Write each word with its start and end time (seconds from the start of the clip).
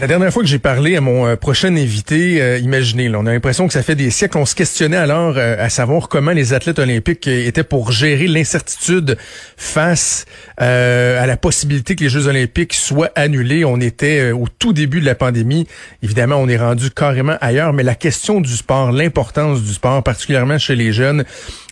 La 0.00 0.06
dernière 0.06 0.32
fois 0.32 0.42
que 0.42 0.48
j'ai 0.48 0.58
parlé 0.58 0.96
à 0.96 1.02
mon 1.02 1.26
euh, 1.26 1.36
prochain 1.36 1.76
invité, 1.76 2.40
euh, 2.40 2.56
imaginez, 2.56 3.10
là, 3.10 3.18
on 3.20 3.26
a 3.26 3.32
l'impression 3.34 3.66
que 3.66 3.74
ça 3.74 3.82
fait 3.82 3.96
des 3.96 4.10
siècles. 4.10 4.38
On 4.38 4.46
se 4.46 4.54
questionnait 4.54 4.96
alors 4.96 5.34
euh, 5.36 5.56
à 5.58 5.68
savoir 5.68 6.08
comment 6.08 6.30
les 6.30 6.54
athlètes 6.54 6.78
olympiques 6.78 7.26
étaient 7.26 7.64
pour 7.64 7.92
gérer 7.92 8.26
l'incertitude 8.26 9.18
face 9.58 10.24
à 10.56 11.26
la 11.26 11.36
possibilité 11.36 11.96
que 11.96 12.04
les 12.04 12.08
Jeux 12.08 12.28
olympiques 12.28 12.72
soient 12.72 13.10
annulés. 13.14 13.66
On 13.66 13.78
était 13.78 14.32
au 14.32 14.46
tout 14.58 14.72
début 14.72 15.00
de 15.00 15.06
la 15.06 15.14
pandémie. 15.14 15.66
Évidemment, 16.02 16.36
on 16.36 16.48
est 16.48 16.58
rendu 16.58 16.90
carrément 16.90 17.36
ailleurs, 17.40 17.72
mais 17.74 17.82
la 17.82 17.94
question 17.94 18.40
du 18.40 18.56
sport, 18.56 18.92
l'importance 18.92 19.62
du 19.62 19.72
sport, 19.72 20.02
particulièrement 20.02 20.58
chez 20.58 20.76
les 20.76 20.92
jeunes, 20.92 21.24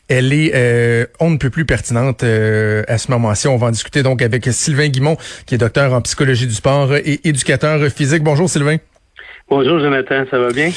elle 0.09 0.33
est 0.33 0.53
euh, 0.55 1.07
on 1.21 1.31
ne 1.31 1.37
peut 1.37 1.51
plus 1.51 1.65
pertinente 1.65 2.23
euh, 2.23 2.83
à 2.89 2.99
ce 2.99 3.11
moment-ci. 3.11 3.49
On 3.49 3.57
va 3.57 3.69
en 3.69 3.71
discuter 3.71 4.03
donc 4.03 4.23
avec 4.23 4.47
Sylvain 4.47 4.89
Guimont, 4.89 5.17
qui 5.47 5.55
est 5.55 5.59
docteur 5.59 5.93
en 5.93 6.01
psychologie 6.01 6.47
du 6.47 6.55
sport 6.55 6.95
et 6.95 7.21
éducateur 7.25 7.81
physique. 7.91 8.23
Bonjour 8.23 8.49
Sylvain. 8.49 8.77
Bonjour 9.49 9.79
Jonathan, 9.79 10.25
ça 10.31 10.39
va 10.39 10.51
bien? 10.51 10.71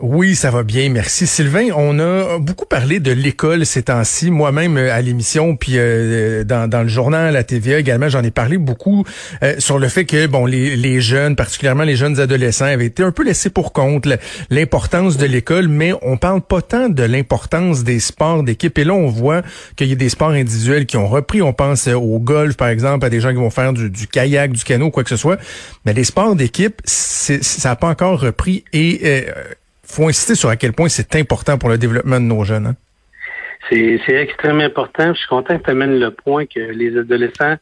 Oui, 0.00 0.36
ça 0.36 0.52
va 0.52 0.62
bien, 0.62 0.90
merci. 0.90 1.26
Sylvain, 1.26 1.70
on 1.74 1.98
a 1.98 2.38
beaucoup 2.38 2.66
parlé 2.66 3.00
de 3.00 3.10
l'école 3.10 3.66
ces 3.66 3.82
temps-ci, 3.84 4.30
moi-même 4.30 4.76
euh, 4.76 4.94
à 4.94 5.00
l'émission, 5.00 5.56
puis 5.56 5.72
euh, 5.74 6.44
dans, 6.44 6.70
dans, 6.70 6.82
le 6.82 6.88
journal, 6.88 7.34
la 7.34 7.42
TVA 7.42 7.80
également, 7.80 8.08
j'en 8.08 8.22
ai 8.22 8.30
parlé 8.30 8.58
beaucoup 8.58 9.04
euh, 9.42 9.56
sur 9.58 9.80
le 9.80 9.88
fait 9.88 10.04
que 10.04 10.28
bon, 10.28 10.46
les, 10.46 11.00
jeunes, 11.00 11.34
particulièrement 11.34 11.82
les 11.82 11.96
jeunes 11.96 12.20
adolescents, 12.20 12.66
avaient 12.66 12.86
été 12.86 13.02
un 13.02 13.10
peu 13.10 13.24
laissés 13.24 13.50
pour 13.50 13.72
compte, 13.72 14.06
l'importance 14.50 15.16
de 15.16 15.26
l'école, 15.26 15.66
mais 15.66 15.92
on 16.02 16.16
parle 16.16 16.42
pas 16.42 16.62
tant 16.62 16.88
de 16.88 17.02
l'importance 17.02 17.82
des 17.82 17.98
sports 17.98 18.44
d'équipe. 18.44 18.78
Et 18.78 18.84
là, 18.84 18.94
on 18.94 19.08
voit 19.08 19.42
qu'il 19.74 19.88
y 19.88 19.92
a 19.92 19.96
des 19.96 20.10
sports 20.10 20.30
individuels 20.30 20.86
qui 20.86 20.96
ont 20.96 21.08
repris. 21.08 21.42
On 21.42 21.52
pense 21.52 21.88
au 21.88 22.20
golf, 22.20 22.56
par 22.56 22.68
exemple, 22.68 23.04
à 23.04 23.10
des 23.10 23.20
gens 23.20 23.30
qui 23.30 23.36
vont 23.36 23.50
faire 23.50 23.72
du, 23.72 23.90
du 23.90 24.06
kayak, 24.06 24.52
du 24.52 24.62
canot, 24.62 24.92
quoi 24.92 25.02
que 25.02 25.10
ce 25.10 25.16
soit. 25.16 25.38
Mais 25.84 25.92
les 25.92 26.04
sports 26.04 26.36
d'équipe, 26.36 26.80
ça 26.84 27.68
n'a 27.68 27.76
pas 27.76 27.88
encore 27.88 28.20
repris. 28.20 28.64
Et 28.72 29.26
faut 29.88 30.08
insister 30.08 30.34
sur 30.34 30.48
à 30.48 30.56
quel 30.56 30.72
point 30.72 30.88
c'est 30.88 31.16
important 31.16 31.58
pour 31.58 31.68
le 31.68 31.78
développement 31.78 32.20
de 32.20 32.26
nos 32.26 32.44
jeunes. 32.44 32.66
Hein? 32.66 32.76
C'est 33.70 34.00
extrêmement 34.08 34.64
important. 34.64 35.12
Je 35.12 35.18
suis 35.18 35.28
content 35.28 35.58
que 35.58 35.64
tu 35.64 35.70
amènes 35.70 35.98
le 35.98 36.10
point 36.10 36.46
que 36.46 36.60
les 36.60 36.96
adolescents 36.96 37.56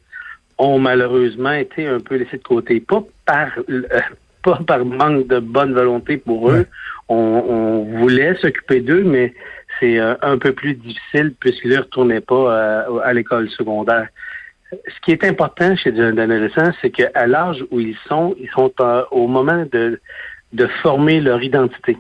ont 0.58 0.78
malheureusement 0.78 1.52
été 1.52 1.86
un 1.86 2.00
peu 2.00 2.16
laissés 2.16 2.38
de 2.38 2.42
côté. 2.42 2.80
Pas 2.80 3.02
par 3.24 3.48
euh, 3.69 3.82
pas 4.42 4.60
par 4.66 4.84
manque 4.84 5.27
de 5.27 5.41
bonne 5.41 5.74
volonté 5.74 6.16
pour 6.19 6.50
eux. 6.50 6.66
On, 7.08 7.86
voulait 7.98 8.34
s'occuper 8.36 8.80
d'eux, 8.80 9.04
mais 9.04 9.32
c'est 9.78 9.98
euh, 9.98 10.14
un 10.22 10.38
peu 10.38 10.52
plus 10.52 10.74
difficile 10.74 11.34
puisqu'ils 11.38 11.70
ne 11.70 11.78
retournaient 11.78 12.20
pas 12.20 12.52
euh, 12.52 12.98
à, 13.04 13.12
l'école 13.12 13.48
secondaire. 13.50 14.08
Ce 14.72 15.00
qui 15.04 15.12
est 15.12 15.24
important 15.24 15.77
chez 15.77 15.92
les 15.92 16.02
adolescents, 16.02 16.72
c'est 16.82 16.91
qu'à 16.91 17.27
l'âge 17.27 17.64
où 17.70 17.80
ils 17.80 17.97
sont, 18.08 18.34
ils 18.41 18.50
sont 18.50 18.72
au 19.12 19.28
moment 19.28 19.64
de, 19.70 20.00
de 20.52 20.66
former 20.82 21.20
leur 21.20 21.42
identité. 21.42 21.97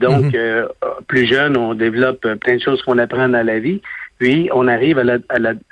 Donc, 0.00 0.24
mhm. 0.24 0.32
euh, 0.34 0.66
plus 1.06 1.26
jeune, 1.26 1.56
on 1.56 1.74
développe 1.74 2.26
plein 2.40 2.56
de 2.56 2.60
choses 2.60 2.82
qu'on 2.82 2.98
apprend 2.98 3.28
dans 3.28 3.46
la 3.46 3.58
vie. 3.58 3.80
Puis, 4.18 4.50
on 4.52 4.68
arrive 4.68 4.98
à 4.98 5.04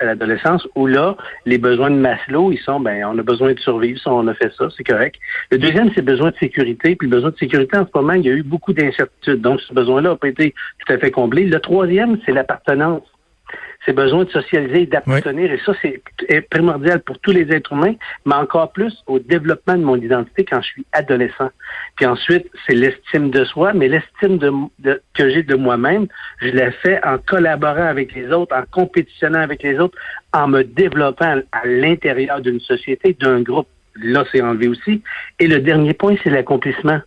l'adolescence 0.03 0.67
où 0.75 0.87
là, 0.87 1.15
les 1.45 1.59
besoins 1.59 1.91
de 1.91 1.97
Maslow, 1.97 2.51
ils 2.51 2.57
sont, 2.57 2.79
ben, 2.79 3.05
on 3.05 3.17
a 3.19 3.21
besoin 3.21 3.53
de 3.53 3.59
survivre, 3.59 3.99
ça, 3.99 4.11
on 4.11 4.25
a 4.27 4.33
fait 4.33 4.51
ça, 4.57 4.69
c'est 4.75 4.83
correct. 4.83 5.17
Le 5.51 5.59
deuxième, 5.59 5.91
c'est 5.93 6.01
besoin 6.01 6.31
de 6.31 6.35
sécurité. 6.37 6.95
Puis, 6.95 7.07
le 7.07 7.15
besoin 7.15 7.29
de 7.29 7.37
sécurité, 7.37 7.77
en 7.77 7.85
ce 7.85 7.91
moment, 7.93 8.13
il 8.13 8.25
y 8.25 8.29
a 8.29 8.33
eu 8.33 8.41
beaucoup 8.41 8.73
d'incertitudes. 8.73 9.41
Donc, 9.41 9.61
ce 9.61 9.73
besoin-là 9.73 10.09
n'a 10.09 10.15
pas 10.15 10.29
été 10.29 10.55
tout 10.79 10.93
à 10.93 10.97
fait 10.97 11.11
comblé. 11.11 11.45
Le 11.45 11.59
troisième, 11.59 12.17
c'est 12.25 12.31
l'appartenance 12.31 13.03
c'est 13.89 13.95
besoin 13.95 14.23
de 14.23 14.29
socialiser 14.29 14.83
et 14.83 14.85
d'appartenir. 14.85 15.51
Et 15.51 15.59
ça, 15.65 15.73
c'est 15.81 16.03
primordial 16.51 17.01
pour 17.01 17.17
tous 17.17 17.31
les 17.31 17.51
êtres 17.51 17.73
humains, 17.73 17.95
mais 18.23 18.35
encore 18.35 18.71
plus 18.71 18.95
au 19.07 19.17
développement 19.17 19.75
de 19.75 19.83
mon 19.83 19.95
identité 19.95 20.45
quand 20.45 20.61
je 20.61 20.67
suis 20.67 20.85
adolescent. 20.91 21.49
Puis 21.95 22.05
ensuite, 22.05 22.45
c'est 22.67 22.75
l'estime 22.75 23.31
de 23.31 23.43
soi, 23.45 23.73
mais 23.73 23.87
l'estime 23.87 24.37
de, 24.37 25.01
que 25.15 25.29
j'ai 25.31 25.41
de 25.41 25.55
moi-même, 25.55 26.05
je 26.39 26.49
la 26.49 26.71
fais 26.71 27.03
en 27.03 27.17
collaborant 27.17 27.87
avec 27.87 28.13
les 28.13 28.31
autres, 28.31 28.55
en 28.55 28.63
compétitionnant 28.69 29.41
avec 29.41 29.63
les 29.63 29.79
autres, 29.79 29.97
en 30.33 30.47
me 30.47 30.63
développant 30.63 31.41
à 31.51 31.65
l'intérieur 31.65 32.41
d'une 32.41 32.59
société, 32.59 33.17
d'un 33.19 33.41
groupe. 33.41 33.67
Là, 33.95 34.23
c'est 34.31 34.41
enlevé 34.41 34.67
aussi. 34.67 35.01
Et 35.39 35.47
le 35.47 35.61
dernier 35.61 35.95
point, 35.95 36.15
c'est 36.23 36.29
l'accomplissement 36.29 37.01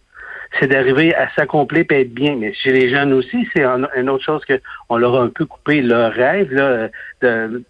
c'est 0.58 0.66
d'arriver 0.66 1.14
à 1.14 1.28
s'accomplir 1.34 1.84
et 1.90 2.02
être 2.02 2.14
bien. 2.14 2.36
Mais 2.36 2.52
chez 2.54 2.72
les 2.72 2.88
jeunes 2.90 3.12
aussi, 3.12 3.48
c'est 3.54 3.64
une 3.64 4.10
autre 4.10 4.24
chose 4.24 4.44
que 4.44 4.60
on 4.88 4.96
leur 4.96 5.16
a 5.16 5.22
un 5.22 5.28
peu 5.28 5.46
coupé 5.46 5.82
leur 5.82 6.12
rêve, 6.12 6.52
là, 6.52 6.88
de, 7.22 7.62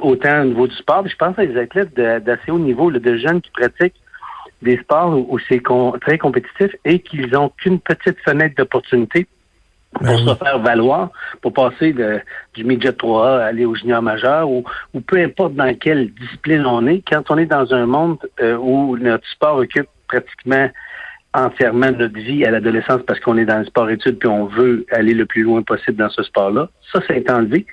autant 0.00 0.42
au 0.42 0.44
niveau 0.44 0.66
du 0.66 0.74
sport. 0.76 1.06
je 1.06 1.16
pense 1.16 1.38
à 1.38 1.46
des 1.46 1.56
athlètes 1.58 1.94
d'assez 1.94 2.50
haut 2.50 2.58
niveau, 2.58 2.90
de 2.90 3.16
jeunes 3.16 3.40
qui 3.40 3.50
pratiquent 3.50 4.00
des 4.62 4.76
sports 4.78 5.16
où, 5.16 5.38
c'est 5.48 5.62
très 6.00 6.18
compétitif 6.18 6.74
et 6.84 6.98
qu'ils 6.98 7.30
n'ont 7.30 7.50
qu'une 7.50 7.78
petite 7.80 8.18
fenêtre 8.24 8.56
d'opportunité 8.56 9.26
pour 9.92 10.04
ben 10.04 10.18
se 10.18 10.34
faire 10.34 10.58
valoir, 10.58 11.10
pour 11.40 11.52
passer 11.52 11.92
de, 11.92 12.20
du 12.54 12.64
midget 12.64 12.90
3A 12.90 13.40
à 13.40 13.46
aller 13.46 13.64
au 13.64 13.74
junior 13.74 14.02
majeur 14.02 14.50
ou, 14.50 14.64
ou 14.92 15.00
peu 15.00 15.16
importe 15.16 15.54
dans 15.54 15.74
quelle 15.74 16.12
discipline 16.12 16.66
on 16.66 16.86
est, 16.86 17.02
quand 17.08 17.30
on 17.30 17.38
est 17.38 17.46
dans 17.46 17.72
un 17.72 17.86
monde 17.86 18.18
euh, 18.40 18.56
où 18.56 18.98
notre 18.98 19.26
sport 19.28 19.56
occupe 19.56 19.88
pratiquement 20.08 20.68
entièrement 21.46 21.90
notre 21.90 22.18
vie 22.18 22.44
à 22.44 22.50
l'adolescence 22.50 23.02
parce 23.06 23.20
qu'on 23.20 23.38
est 23.38 23.44
dans 23.44 23.58
le 23.58 23.64
sport-études 23.66 24.18
puis 24.18 24.28
on 24.28 24.46
veut 24.46 24.86
aller 24.90 25.14
le 25.14 25.26
plus 25.26 25.42
loin 25.42 25.62
possible 25.62 25.96
dans 25.96 26.10
ce 26.10 26.22
sport-là. 26.22 26.68
Ça, 26.92 27.00
ça 27.06 27.14
est 27.14 27.30
enlevé. 27.30 27.66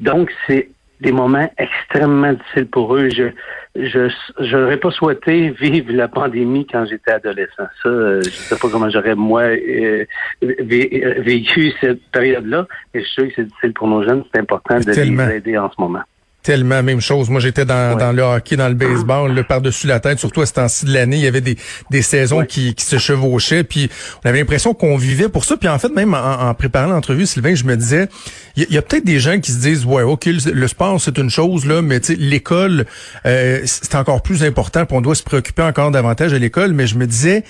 Donc, 0.00 0.30
c'est 0.46 0.68
des 1.00 1.12
moments 1.12 1.48
extrêmement 1.58 2.32
difficiles 2.32 2.66
pour 2.66 2.96
eux. 2.96 3.08
Je 3.08 3.28
je 3.76 4.08
j'aurais 4.40 4.78
pas 4.78 4.90
souhaité 4.90 5.50
vivre 5.50 5.92
la 5.92 6.08
pandémie 6.08 6.66
quand 6.66 6.84
j'étais 6.86 7.12
adolescent. 7.12 7.68
Ça, 7.82 7.88
euh, 7.88 8.20
je 8.22 8.30
sais 8.30 8.58
pas 8.58 8.68
comment 8.68 8.90
j'aurais 8.90 9.14
moi 9.14 9.42
euh, 9.42 10.04
vécu 10.40 11.72
cette 11.80 12.02
période-là, 12.10 12.66
mais 12.92 13.02
je 13.02 13.06
suis 13.06 13.14
sûr 13.14 13.28
que 13.28 13.32
c'est 13.36 13.44
difficile 13.44 13.72
pour 13.74 13.86
nos 13.86 14.02
jeunes. 14.02 14.24
C'est 14.32 14.40
important 14.40 14.80
de 14.80 14.90
les 14.90 15.36
aider 15.36 15.56
en 15.56 15.70
ce 15.70 15.80
moment 15.80 16.02
tellement 16.42 16.82
même 16.82 17.00
chose. 17.00 17.28
Moi, 17.28 17.40
j'étais 17.40 17.64
dans, 17.64 17.96
dans 17.96 18.12
le 18.12 18.22
hockey, 18.22 18.56
dans 18.56 18.68
le 18.68 18.74
baseball, 18.74 19.32
le 19.32 19.42
par-dessus 19.42 19.86
la 19.86 20.00
tête, 20.00 20.18
surtout 20.18 20.40
à 20.40 20.46
ce 20.46 20.54
temps-ci 20.54 20.86
de 20.86 20.94
l'année, 20.94 21.16
il 21.16 21.22
y 21.22 21.26
avait 21.26 21.40
des, 21.40 21.56
des 21.90 22.02
saisons 22.02 22.44
qui, 22.44 22.74
qui 22.74 22.84
se 22.84 22.98
chevauchaient, 22.98 23.64
puis 23.64 23.90
on 24.24 24.28
avait 24.28 24.38
l'impression 24.38 24.72
qu'on 24.72 24.96
vivait 24.96 25.28
pour 25.28 25.44
ça. 25.44 25.56
Puis 25.56 25.68
en 25.68 25.78
fait, 25.78 25.90
même 25.90 26.14
en, 26.14 26.54
préparant 26.54 26.92
l'entrevue, 26.92 27.26
Sylvain, 27.26 27.54
je 27.54 27.64
me 27.64 27.76
disais, 27.76 28.08
il 28.56 28.66
y, 28.70 28.78
a, 28.78 28.82
peut-être 28.82 29.04
des 29.04 29.18
gens 29.18 29.40
qui 29.40 29.52
se 29.52 29.58
disent, 29.58 29.84
ouais, 29.84 30.02
ok, 30.02 30.26
le, 30.26 30.68
sport 30.68 31.00
c'est 31.00 31.18
une 31.18 31.30
chose 31.30 31.66
là, 31.66 31.82
mais 31.82 32.00
l'école 32.18 32.86
euh, 33.26 33.60
c'est 33.64 33.94
encore 33.94 34.22
plus 34.22 34.42
important, 34.42 34.86
puis 34.86 34.96
on 34.96 35.00
doit 35.00 35.14
se 35.14 35.22
préoccuper 35.22 35.62
encore 35.62 35.90
davantage 35.90 36.32
de 36.32 36.36
l'école. 36.36 36.72
Mais 36.72 36.86
je 36.86 36.96
me 36.96 37.06
disais, 37.06 37.44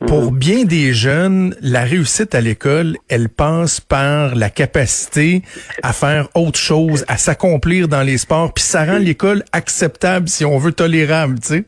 pour 0.00 0.32
bien 0.32 0.64
des 0.64 0.92
jeunes, 0.92 1.54
la 1.62 1.84
réussite 1.84 2.34
à 2.34 2.40
l'école, 2.40 2.96
elle 3.08 3.28
passe 3.28 3.80
par 3.80 4.34
la 4.34 4.50
capacité 4.50 5.42
à 5.82 5.92
faire 5.92 6.28
autre 6.34 6.58
chose, 6.58 7.04
à 7.08 7.16
s'accomplir 7.16 7.88
dans 7.88 8.02
les 8.02 8.18
sports, 8.18 8.52
puis 8.52 8.64
ça 8.64 8.84
rend 8.84 8.98
l'école 8.98 9.44
acceptable, 9.52 10.28
si 10.28 10.44
on 10.44 10.58
veut, 10.58 10.72
tolérable, 10.72 11.38
tu 11.40 11.48
sais. 11.48 11.64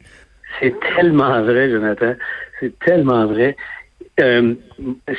C'est 0.61 0.75
tellement 0.97 1.43
vrai, 1.43 1.71
Jonathan. 1.71 2.15
C'est 2.61 2.79
tellement 2.81 3.27
vrai. 3.27 3.57
Euh, 4.21 4.55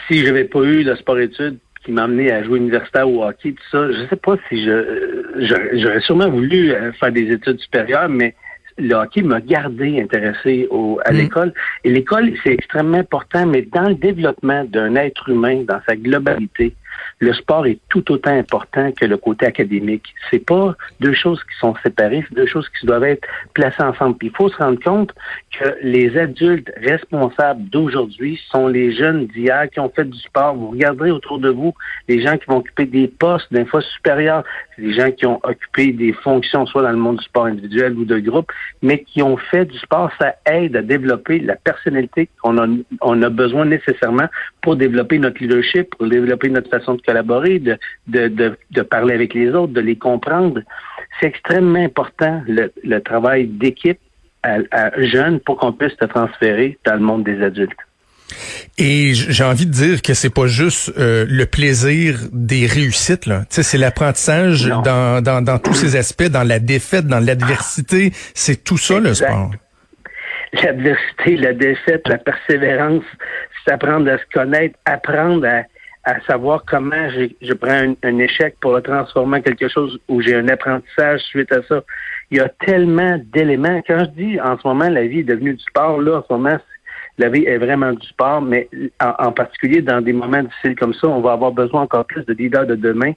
si 0.07 0.19
je 0.19 0.25
n'avais 0.25 0.45
pas 0.45 0.61
eu 0.61 0.83
le 0.83 0.95
sport-études 0.95 1.57
qui 1.85 1.91
m'a 1.91 2.03
amené 2.03 2.31
à 2.31 2.43
jouer 2.43 2.57
universitaire 2.57 3.07
au 3.07 3.23
hockey, 3.23 3.53
tout 3.53 3.63
ça, 3.71 3.91
je 3.91 4.07
sais 4.09 4.15
pas 4.15 4.35
si 4.49 4.65
je 4.65 5.73
j'aurais 5.73 6.01
sûrement 6.01 6.29
voulu 6.29 6.71
euh, 6.71 6.91
faire 6.93 7.11
des 7.11 7.31
études 7.31 7.59
supérieures, 7.59 8.09
mais 8.09 8.35
le 8.77 8.93
hockey 8.95 9.21
m'a 9.21 9.41
gardé 9.41 10.01
intéressé 10.01 10.67
au, 10.69 10.99
à 11.05 11.11
mm. 11.11 11.15
l'école. 11.15 11.53
Et 11.83 11.89
l'école, 11.89 12.33
c'est 12.43 12.53
extrêmement 12.53 12.99
important, 12.99 13.45
mais 13.45 13.63
dans 13.63 13.89
le 13.89 13.95
développement 13.95 14.63
d'un 14.65 14.95
être 14.95 15.29
humain, 15.29 15.63
dans 15.67 15.79
sa 15.87 15.95
globalité, 15.95 16.73
le 17.19 17.33
sport 17.33 17.65
est 17.65 17.79
tout 17.89 18.11
autant 18.11 18.37
important 18.37 18.91
que 18.91 19.05
le 19.05 19.17
côté 19.17 19.45
académique. 19.45 20.13
C'est 20.29 20.45
pas 20.45 20.75
deux 20.99 21.13
choses 21.13 21.41
qui 21.43 21.57
sont 21.59 21.75
séparées, 21.83 22.23
c'est 22.27 22.35
deux 22.35 22.45
choses 22.45 22.67
qui 22.79 22.85
doivent 22.85 23.03
être 23.03 23.27
placées 23.53 23.83
ensemble. 23.83 24.17
Il 24.21 24.31
faut 24.31 24.49
se 24.49 24.57
rendre 24.57 24.79
compte 24.83 25.13
que 25.57 25.77
les 25.81 26.17
adultes 26.17 26.71
responsables 26.77 27.69
d'aujourd'hui 27.69 28.39
sont 28.51 28.67
les 28.67 28.91
jeunes 28.91 29.27
d'hier 29.27 29.69
qui 29.69 29.79
ont 29.79 29.89
fait 29.89 30.05
du 30.05 30.17
sport. 30.19 30.55
Vous 30.55 30.71
regarderez 30.71 31.11
autour 31.11 31.39
de 31.39 31.49
vous 31.49 31.73
les 32.07 32.21
gens 32.21 32.37
qui 32.37 32.45
vont 32.47 32.57
occuper 32.57 32.85
des 32.85 33.07
postes 33.07 33.51
d'un 33.51 33.65
fois 33.65 33.81
supérieurs, 33.81 34.43
les 34.77 34.93
gens 34.93 35.11
qui 35.11 35.25
ont 35.25 35.39
occupé 35.43 35.91
des 35.91 36.13
fonctions 36.13 36.65
soit 36.65 36.83
dans 36.83 36.91
le 36.91 36.97
monde 36.97 37.17
du 37.17 37.23
sport 37.23 37.45
individuel 37.45 37.93
ou 37.97 38.05
de 38.05 38.19
groupe, 38.19 38.51
mais 38.81 39.03
qui 39.03 39.21
ont 39.21 39.37
fait 39.37 39.65
du 39.65 39.77
sport. 39.79 40.11
Ça 40.19 40.35
aide 40.45 40.75
à 40.75 40.81
développer 40.81 41.39
la 41.39 41.55
personnalité 41.55 42.29
qu'on 42.41 42.57
a, 42.57 42.67
on 43.01 43.21
a 43.21 43.29
besoin 43.29 43.65
nécessairement 43.65 44.27
pour 44.61 44.75
développer 44.75 45.17
notre 45.19 45.41
leadership, 45.41 45.95
pour 45.95 46.07
développer 46.07 46.49
notre 46.49 46.69
façon 46.69 46.86
de 46.95 47.01
collaborer, 47.01 47.59
de, 47.59 47.77
de, 48.07 48.57
de, 48.71 48.81
parler 48.81 49.13
avec 49.13 49.33
les 49.33 49.49
autres, 49.49 49.73
de 49.73 49.81
les 49.81 49.97
comprendre. 49.97 50.61
C'est 51.19 51.27
extrêmement 51.27 51.83
important 51.83 52.41
le, 52.47 52.99
travail 52.99 53.47
d'équipe 53.47 53.99
à, 54.43 54.57
jeunes 55.01 55.39
pour 55.39 55.57
qu'on 55.57 55.73
puisse 55.73 55.93
se 55.99 56.05
transférer 56.05 56.77
dans 56.85 56.93
le 56.93 57.01
monde 57.01 57.23
des 57.23 57.41
adultes. 57.41 57.77
Et 58.77 59.13
j'ai 59.13 59.43
envie 59.43 59.65
de 59.65 59.71
dire 59.71 60.01
que 60.01 60.13
c'est 60.13 60.33
pas 60.33 60.47
juste 60.47 60.93
euh, 60.97 61.25
le 61.27 61.45
plaisir 61.45 62.19
des 62.31 62.65
réussites 62.65 63.25
là, 63.25 63.45
c'est 63.49 63.77
l'apprentissage 63.77 64.65
dans, 64.65 65.23
dans, 65.23 65.41
dans 65.41 65.57
tous 65.57 65.73
ces 65.73 65.95
aspects, 65.95 66.27
dans 66.27 66.43
la 66.43 66.59
défaite, 66.59 67.07
dans 67.07 67.19
l'adversité, 67.19 68.11
c'est 68.33 68.63
tout 68.63 68.77
ça 68.77 68.99
le 68.99 69.13
sport. 69.13 69.51
l'adversité, 70.53 71.37
la 71.37 71.53
défaite, 71.53 72.07
la 72.07 72.17
persévérance, 72.17 73.03
c'est 73.65 73.73
apprendre 73.73 74.09
à 74.11 74.17
se 74.17 74.25
connaître, 74.33 74.77
apprendre 74.85 75.45
à, 75.45 75.63
à 76.07 76.21
savoir 76.21 76.63
comment 76.65 77.09
je 77.09 77.53
prends 77.53 77.93
un, 78.01 78.17
échec 78.19 78.55
pour 78.61 78.73
le 78.73 78.81
transformer 78.81 79.39
en 79.39 79.41
quelque 79.41 79.67
chose 79.67 79.99
où 80.07 80.21
j'ai 80.21 80.35
un 80.35 80.47
apprentissage 80.47 81.19
suite 81.23 81.51
à 81.51 81.61
ça. 81.63 81.83
Il 82.31 82.37
y 82.37 82.39
a 82.39 82.47
tellement 82.47 83.19
d'éléments. 83.33 83.81
Quand 83.85 83.99
je 83.99 84.09
dis 84.11 84.39
en 84.39 84.57
ce 84.57 84.65
moment 84.65 84.87
la 84.87 85.05
vie 85.05 85.19
est 85.19 85.23
devenue 85.23 85.55
du 85.55 85.63
sport, 85.65 85.99
là, 86.01 86.19
en 86.19 86.23
ce 86.25 86.31
moment, 86.31 86.57
la 87.17 87.27
vie 87.27 87.43
est 87.45 87.57
vraiment 87.57 87.91
du 87.91 88.07
sport, 88.07 88.41
mais 88.41 88.69
en, 89.01 89.33
particulier 89.33 89.81
dans 89.81 89.99
des 89.99 90.13
moments 90.13 90.43
difficiles 90.43 90.77
comme 90.77 90.93
ça, 90.93 91.07
on 91.09 91.19
va 91.19 91.33
avoir 91.33 91.51
besoin 91.51 91.81
encore 91.81 92.05
plus 92.05 92.25
de 92.25 92.31
leaders 92.31 92.67
de 92.67 92.75
demain 92.75 93.11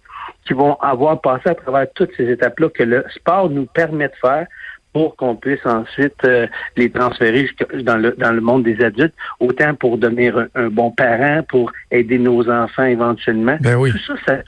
qui 0.45 0.55
vont 0.55 0.75
avoir 0.81 1.21
passé 1.21 1.51
à 1.51 1.55
travers 1.55 1.87
toutes 1.95 2.11
ces 2.17 2.29
étapes-là 2.29 2.71
que 2.71 2.83
le 2.83 3.05
sport 3.15 3.51
nous 3.51 3.67
permet 3.67 4.09
de 4.09 4.17
faire 4.21 4.49
pour 4.93 5.17
qu'on 5.17 5.37
puisse 5.37 5.65
ensuite 5.65 6.25
euh, 6.25 6.47
les 6.77 6.91
transférer 6.91 7.49
dans 7.83 7.97
le 7.97 8.15
dans 8.19 8.33
le 8.33 8.41
monde 8.41 8.65
des 8.65 8.83
adultes, 8.83 9.15
autant 9.39 9.75
pour 9.75 9.99
devenir 9.99 10.49
un, 10.55 10.69
bon 10.69 10.91
parent, 10.91 11.43
pour 11.49 11.73
aider 11.91 12.19
nos 12.19 12.49
enfants 12.51 12.85
éventuellement. 12.85 13.57
Ben 13.61 13.77
oui. 13.77 13.93
Tout 13.93 14.17
ça, 14.27 14.39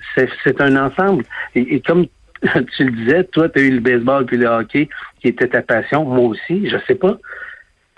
c'est 0.45 0.61
un 0.61 0.77
ensemble. 0.77 1.25
Et, 1.55 1.81
comme 1.81 2.07
tu 2.77 2.85
le 2.85 2.91
disais, 2.91 3.25
toi, 3.25 3.49
tu 3.49 3.61
as 3.61 3.63
eu 3.63 3.71
le 3.71 3.81
baseball 3.81 4.27
puis 4.27 4.37
le 4.37 4.47
hockey 4.47 4.89
qui 5.21 5.29
était 5.29 5.49
ta 5.49 5.63
passion. 5.63 6.05
Moi 6.05 6.29
aussi, 6.29 6.69
je 6.69 6.77
sais 6.87 6.97
pas. 6.97 7.19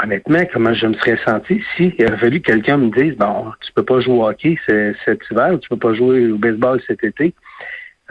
Honnêtement, 0.03 0.41
comment 0.53 0.75
je 0.75 0.89
me 0.89 0.95
serais 0.95 1.19
senti 1.25 1.63
si 1.77 1.95
il 1.99 2.07
aurait 2.07 2.19
fallu 2.19 2.41
que 2.41 2.51
quelqu'un 2.51 2.77
me 2.79 2.91
dise 2.91 3.17
bon, 3.17 3.47
tu 3.61 3.73
peux 3.73 3.85
pas 3.85 4.01
jouer 4.01 4.15
au 4.15 4.29
hockey 4.29 4.59
cet 4.67 5.21
hiver, 5.31 5.59
tu 5.61 5.69
peux 5.69 5.77
pas 5.77 5.95
jouer 5.95 6.31
au 6.31 6.37
baseball 6.37 6.81
cet 6.87 7.05
été. 7.05 7.33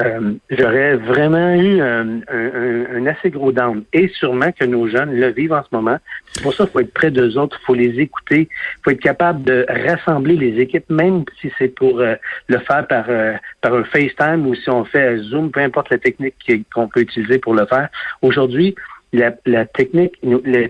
Euh, 0.02 0.34
j'aurais 0.50 0.96
vraiment 0.96 1.54
eu 1.54 1.80
un, 1.80 3.06
assez 3.06 3.30
gros 3.30 3.52
down. 3.52 3.84
Et 3.94 4.08
sûrement 4.08 4.52
que 4.52 4.66
nos 4.66 4.88
jeunes 4.88 5.14
le 5.16 5.28
vivent 5.28 5.54
en 5.54 5.64
ce 5.64 5.70
moment. 5.72 5.98
C'est 6.32 6.42
pour 6.42 6.54
ça 6.54 6.64
qu'il 6.64 6.74
faut 6.74 6.80
être 6.80 6.94
près 6.94 7.12
d'eux 7.12 7.38
autres, 7.38 7.60
il 7.62 7.66
faut 7.66 7.76
les 7.76 8.00
écouter, 8.00 8.50
il 8.50 8.84
faut 8.84 8.90
être 8.90 9.00
capable 9.00 9.44
de 9.44 9.66
rassembler 9.70 10.36
les 10.36 10.60
équipes, 10.60 10.90
même 10.90 11.26
si 11.40 11.52
c'est 11.60 11.68
pour 11.68 12.00
euh, 12.00 12.16
le 12.48 12.58
faire 12.60 12.88
par, 12.88 13.06
euh, 13.10 13.34
par 13.62 13.76
un 13.76 13.84
FaceTime 13.84 14.48
ou 14.48 14.56
si 14.56 14.70
on 14.70 14.84
fait 14.84 15.18
Zoom, 15.18 15.52
peu 15.52 15.60
importe 15.60 15.92
la 15.92 16.00
technique 16.00 16.36
qu'on 16.74 16.88
peut 16.88 17.02
utiliser 17.02 17.38
pour 17.38 17.54
le 17.54 17.66
faire. 17.68 17.90
Aujourd'hui, 18.24 18.74
la, 19.12 19.32
la 19.46 19.66
technique, 19.66 20.20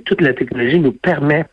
toute 0.06 0.20
la 0.20 0.34
technologie 0.34 0.80
nous 0.80 0.92
permet 0.92 1.46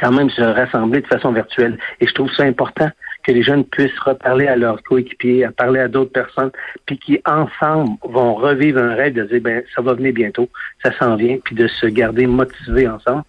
quand 0.00 0.12
même 0.12 0.30
se 0.30 0.42
rassembler 0.42 1.00
de 1.00 1.06
façon 1.06 1.32
virtuelle. 1.32 1.78
Et 2.00 2.06
je 2.06 2.14
trouve 2.14 2.30
ça 2.32 2.42
important 2.42 2.90
que 3.30 3.34
les 3.36 3.42
jeunes 3.44 3.64
puissent 3.64 3.98
reparler 4.00 4.48
à 4.48 4.56
leurs 4.56 4.82
coéquipiers, 4.82 5.44
à 5.44 5.52
parler 5.52 5.78
à 5.78 5.88
d'autres 5.88 6.12
personnes, 6.12 6.50
puis 6.86 6.98
qui 6.98 7.20
ensemble 7.24 7.96
vont 8.02 8.34
revivre 8.34 8.80
un 8.80 8.94
rêve 8.94 9.14
de 9.14 9.22
dire 9.22 9.40
ben 9.40 9.62
ça 9.74 9.82
va 9.82 9.94
venir 9.94 10.12
bientôt, 10.12 10.48
ça 10.82 10.90
s'en 10.98 11.14
vient, 11.14 11.38
puis 11.44 11.54
de 11.54 11.68
se 11.68 11.86
garder 11.86 12.26
motivés 12.26 12.88
ensemble. 12.88 13.22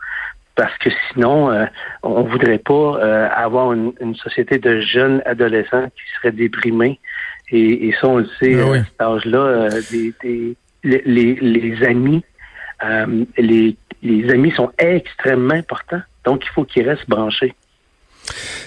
Parce 0.55 0.75
que 0.79 0.89
sinon, 1.11 1.51
euh, 1.51 1.65
on 2.03 2.23
voudrait 2.23 2.57
pas 2.57 2.73
euh, 2.73 3.29
avoir 3.33 3.73
une, 3.73 4.15
société 4.15 4.57
de 4.57 4.81
jeunes 4.81 5.21
adolescents 5.25 5.85
qui 5.89 6.03
seraient 6.17 6.31
déprimés. 6.33 6.99
Et, 7.51 7.87
et 7.87 7.95
ça, 7.99 8.07
on 8.07 8.17
le 8.17 8.27
sait, 8.39 8.57
ah 8.59 8.73
à 8.73 8.83
cet 8.83 9.01
âge-là, 9.01 9.39
euh, 9.39 9.69
les, 9.91 10.55
les, 10.83 11.35
les, 11.35 11.83
amis, 11.85 12.23
les, 13.37 13.75
les 14.01 14.31
amis 14.31 14.51
sont 14.51 14.71
extrêmement 14.77 15.53
importants. 15.53 16.01
Donc, 16.25 16.43
il 16.45 16.49
faut 16.49 16.65
qu'ils 16.65 16.87
restent 16.87 17.09
branchés. 17.09 17.53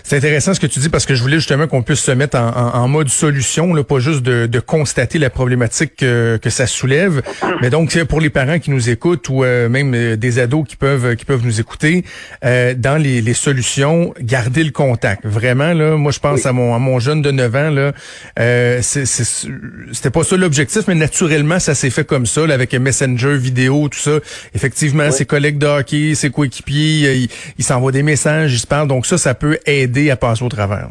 C'est 0.02 0.16
intéressant 0.16 0.54
ce 0.54 0.60
que 0.60 0.66
tu 0.66 0.80
dis 0.80 0.88
parce 0.88 1.06
que 1.06 1.14
je 1.14 1.22
voulais 1.22 1.36
justement 1.36 1.66
qu'on 1.66 1.82
puisse 1.82 2.00
se 2.00 2.12
mettre 2.12 2.38
en, 2.38 2.88
mode 2.88 3.08
solution, 3.08 3.74
là, 3.74 3.82
pas 3.84 3.98
juste 3.98 4.22
de, 4.22 4.60
constater 4.60 5.18
la 5.18 5.30
problématique 5.30 5.96
que, 5.96 6.38
ça 6.48 6.66
soulève, 6.66 7.22
mais 7.62 7.70
donc 7.70 7.98
pour 8.04 8.20
les 8.20 8.30
parents 8.30 8.58
qui 8.58 8.70
nous 8.70 8.90
écoutent 8.90 9.28
ou 9.28 9.42
euh, 9.44 9.68
même 9.68 9.92
euh, 9.94 10.16
des 10.16 10.38
ados 10.38 10.64
qui 10.68 10.76
peuvent 10.76 11.16
qui 11.16 11.24
peuvent 11.24 11.44
nous 11.44 11.60
écouter, 11.60 12.04
euh, 12.44 12.74
dans 12.76 12.96
les, 12.96 13.34
solutions, 13.34 14.14
garder 14.20 14.62
le 14.62 14.70
contact. 14.70 15.26
Vraiment 15.26 15.72
là, 15.72 15.96
moi 15.96 16.12
je 16.12 16.20
pense 16.20 16.46
à 16.46 16.52
mon 16.52 16.74
à 16.74 16.78
mon 16.78 17.00
jeune 17.00 17.22
de 17.22 17.30
9 17.30 17.56
ans 17.56 17.70
là, 17.70 18.82
c'était 18.82 20.10
pas 20.10 20.22
ça 20.22 20.36
l'objectif, 20.36 20.82
mais 20.86 20.94
naturellement 20.94 21.58
ça 21.58 21.74
s'est 21.74 21.90
fait 21.90 22.04
comme 22.04 22.26
ça, 22.26 22.46
là, 22.46 22.54
avec 22.54 22.74
Messenger, 22.74 23.36
vidéo, 23.36 23.88
tout 23.88 23.98
ça. 23.98 24.18
Effectivement, 24.54 25.10
ses 25.10 25.24
collègues 25.24 25.58
de 25.58 25.66
hockey, 25.66 26.14
ses 26.14 26.30
coéquipiers, 26.30 27.14
ils 27.14 27.28
il 27.58 27.64
s'envoient 27.64 27.92
des 27.92 28.02
messages, 28.02 28.54
ils 28.54 28.58
se 28.58 28.66
parlent, 28.66 28.88
donc 28.88 29.06
ça 29.06 29.18
ça 29.18 29.34
peut 29.34 29.53
aider 29.66 30.10
à 30.10 30.16
passer 30.16 30.44
au 30.44 30.48
travers? 30.48 30.88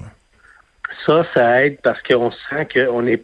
Ça, 1.06 1.26
ça 1.34 1.66
aide 1.66 1.80
parce 1.84 2.02
qu'on 2.02 2.32
sent 2.32 2.68
qu'on 2.74 3.06
est, 3.08 3.24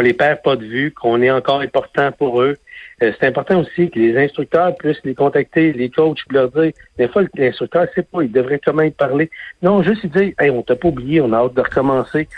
les 0.00 0.12
perd 0.12 0.42
pas 0.42 0.56
de 0.56 0.64
vue, 0.64 0.92
qu'on 0.92 1.22
est 1.22 1.30
encore 1.30 1.60
important 1.60 2.12
pour 2.12 2.42
eux. 2.42 2.56
Euh, 3.02 3.12
c'est 3.18 3.26
important 3.26 3.60
aussi 3.60 3.90
que 3.90 3.98
les 3.98 4.16
instructeurs 4.16 4.74
puissent 4.76 5.02
les 5.04 5.14
contacter, 5.14 5.72
les 5.72 5.90
coachs, 5.90 6.20
leur 6.30 6.50
dire, 6.50 6.72
des 6.98 7.08
fois, 7.08 7.22
l'instructeur 7.34 7.82
ne 7.82 7.88
sait 7.94 8.02
pas, 8.02 8.22
il 8.22 8.32
devrait 8.32 8.60
comment 8.64 8.82
y 8.82 8.90
parler. 8.90 9.30
Non, 9.62 9.82
juste 9.82 10.06
dire, 10.06 10.32
hey, 10.38 10.50
on 10.50 10.62
t'a 10.62 10.76
pas 10.76 10.88
oublié, 10.88 11.20
on 11.20 11.32
a 11.32 11.38
hâte 11.38 11.54
de 11.54 11.60
recommencer. 11.60 12.28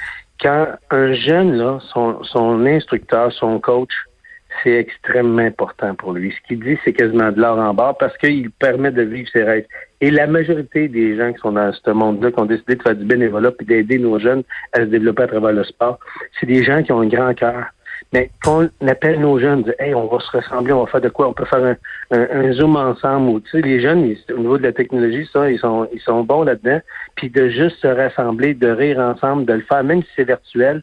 Quand 0.40 0.68
un 0.90 1.12
jeune, 1.14 1.56
là, 1.56 1.78
son 1.92 2.66
instructeur, 2.66 3.32
son 3.32 3.60
coach, 3.60 3.92
c'est 4.62 4.74
extrêmement 4.74 5.42
important 5.42 5.94
pour 5.94 6.12
lui. 6.12 6.32
Ce 6.32 6.48
qu'il 6.48 6.60
dit, 6.60 6.78
c'est 6.84 6.92
quasiment 6.92 7.30
de 7.32 7.40
l'or 7.40 7.58
en 7.58 7.74
bas 7.74 7.96
parce 7.98 8.16
qu'il 8.18 8.50
permet 8.50 8.90
de 8.90 9.02
vivre 9.02 9.28
ses 9.32 9.44
rêves. 9.44 9.66
Et 10.00 10.10
la 10.10 10.26
majorité 10.26 10.88
des 10.88 11.16
gens 11.16 11.32
qui 11.32 11.40
sont 11.40 11.52
dans 11.52 11.72
ce 11.72 11.90
monde-là, 11.90 12.30
qui 12.30 12.40
ont 12.40 12.46
décidé 12.46 12.76
de 12.76 12.82
faire 12.82 12.94
du 12.94 13.04
bénévolat 13.04 13.50
puis 13.52 13.66
d'aider 13.66 13.98
nos 13.98 14.18
jeunes 14.18 14.42
à 14.72 14.80
se 14.80 14.84
développer 14.84 15.24
à 15.24 15.26
travers 15.28 15.52
le 15.52 15.64
sport, 15.64 15.98
c'est 16.38 16.46
des 16.46 16.62
gens 16.62 16.82
qui 16.82 16.92
ont 16.92 17.00
un 17.00 17.08
grand 17.08 17.34
cœur. 17.34 17.66
Mais 18.12 18.30
quand 18.42 18.68
on 18.80 18.88
appelle 18.88 19.20
nos 19.20 19.38
jeunes, 19.38 19.72
hey, 19.78 19.94
on 19.94 20.06
va 20.06 20.18
se 20.20 20.30
ressembler, 20.30 20.72
on 20.72 20.84
va 20.84 20.90
faire 20.90 21.00
de 21.00 21.08
quoi? 21.08 21.28
On 21.28 21.32
peut 21.32 21.44
faire 21.44 21.76
un, 22.10 22.52
zoom 22.52 22.76
ensemble. 22.76 23.28
Ou, 23.28 23.40
tu 23.40 23.50
sais, 23.50 23.60
les 23.60 23.80
jeunes, 23.80 24.14
au 24.30 24.38
niveau 24.38 24.56
de 24.56 24.62
la 24.62 24.72
technologie, 24.72 25.28
ça, 25.32 25.50
ils 25.50 25.58
sont, 25.58 25.88
ils 25.92 26.00
sont 26.00 26.22
bons 26.24 26.42
là-dedans. 26.42 26.80
Puis 27.16 27.28
de 27.28 27.48
juste 27.48 27.76
se 27.80 27.88
rassembler, 27.88 28.54
de 28.54 28.68
rire 28.68 28.98
ensemble, 28.98 29.44
de 29.44 29.54
le 29.54 29.62
faire, 29.62 29.84
même 29.84 30.02
si 30.02 30.08
c'est 30.16 30.24
virtuel, 30.24 30.82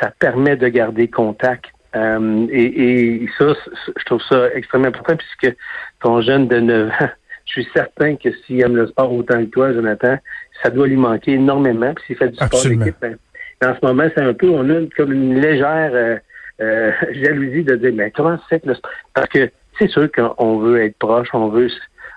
ça 0.00 0.10
permet 0.18 0.56
de 0.56 0.66
garder 0.68 1.08
contact. 1.08 1.66
Euh, 1.96 2.46
et, 2.50 3.24
et, 3.24 3.28
ça, 3.38 3.54
je 3.96 4.04
trouve 4.04 4.22
ça 4.28 4.48
extrêmement 4.54 4.88
important 4.88 5.16
puisque 5.16 5.56
ton 6.02 6.20
jeune 6.20 6.48
de 6.48 6.58
9 6.58 6.88
ans, 6.88 7.08
je 7.46 7.52
suis 7.52 7.68
certain 7.74 8.16
que 8.16 8.30
s'il 8.32 8.60
aime 8.62 8.76
le 8.76 8.86
sport 8.86 9.12
autant 9.12 9.44
que 9.44 9.50
toi, 9.50 9.72
Jonathan, 9.72 10.16
ça 10.62 10.70
doit 10.70 10.86
lui 10.86 10.96
manquer 10.96 11.32
énormément. 11.32 11.92
Puis 11.94 12.04
s'il 12.06 12.16
fait 12.16 12.30
du 12.30 12.36
sport 12.36 12.62
d'équipe, 12.62 12.96
ben, 13.00 13.16
en 13.64 13.74
ce 13.74 13.86
moment, 13.86 14.04
c'est 14.14 14.22
un 14.22 14.34
peu, 14.34 14.48
on 14.48 14.68
a 14.70 14.80
comme 14.96 15.12
une 15.12 15.40
légère 15.40 15.90
euh, 15.92 16.16
euh, 16.60 16.92
jalousie 17.12 17.64
de 17.64 17.76
dire, 17.76 17.92
mais 17.94 18.10
comment 18.10 18.38
c'est 18.48 18.60
que 18.60 18.68
le 18.68 18.74
sport? 18.74 18.90
Parce 19.12 19.28
que 19.28 19.50
c'est 19.78 19.88
sûr 19.88 20.10
qu'on 20.10 20.58
veut 20.58 20.82
être 20.82 20.96
proche, 20.98 21.28
on 21.32 21.48
veut 21.48 21.68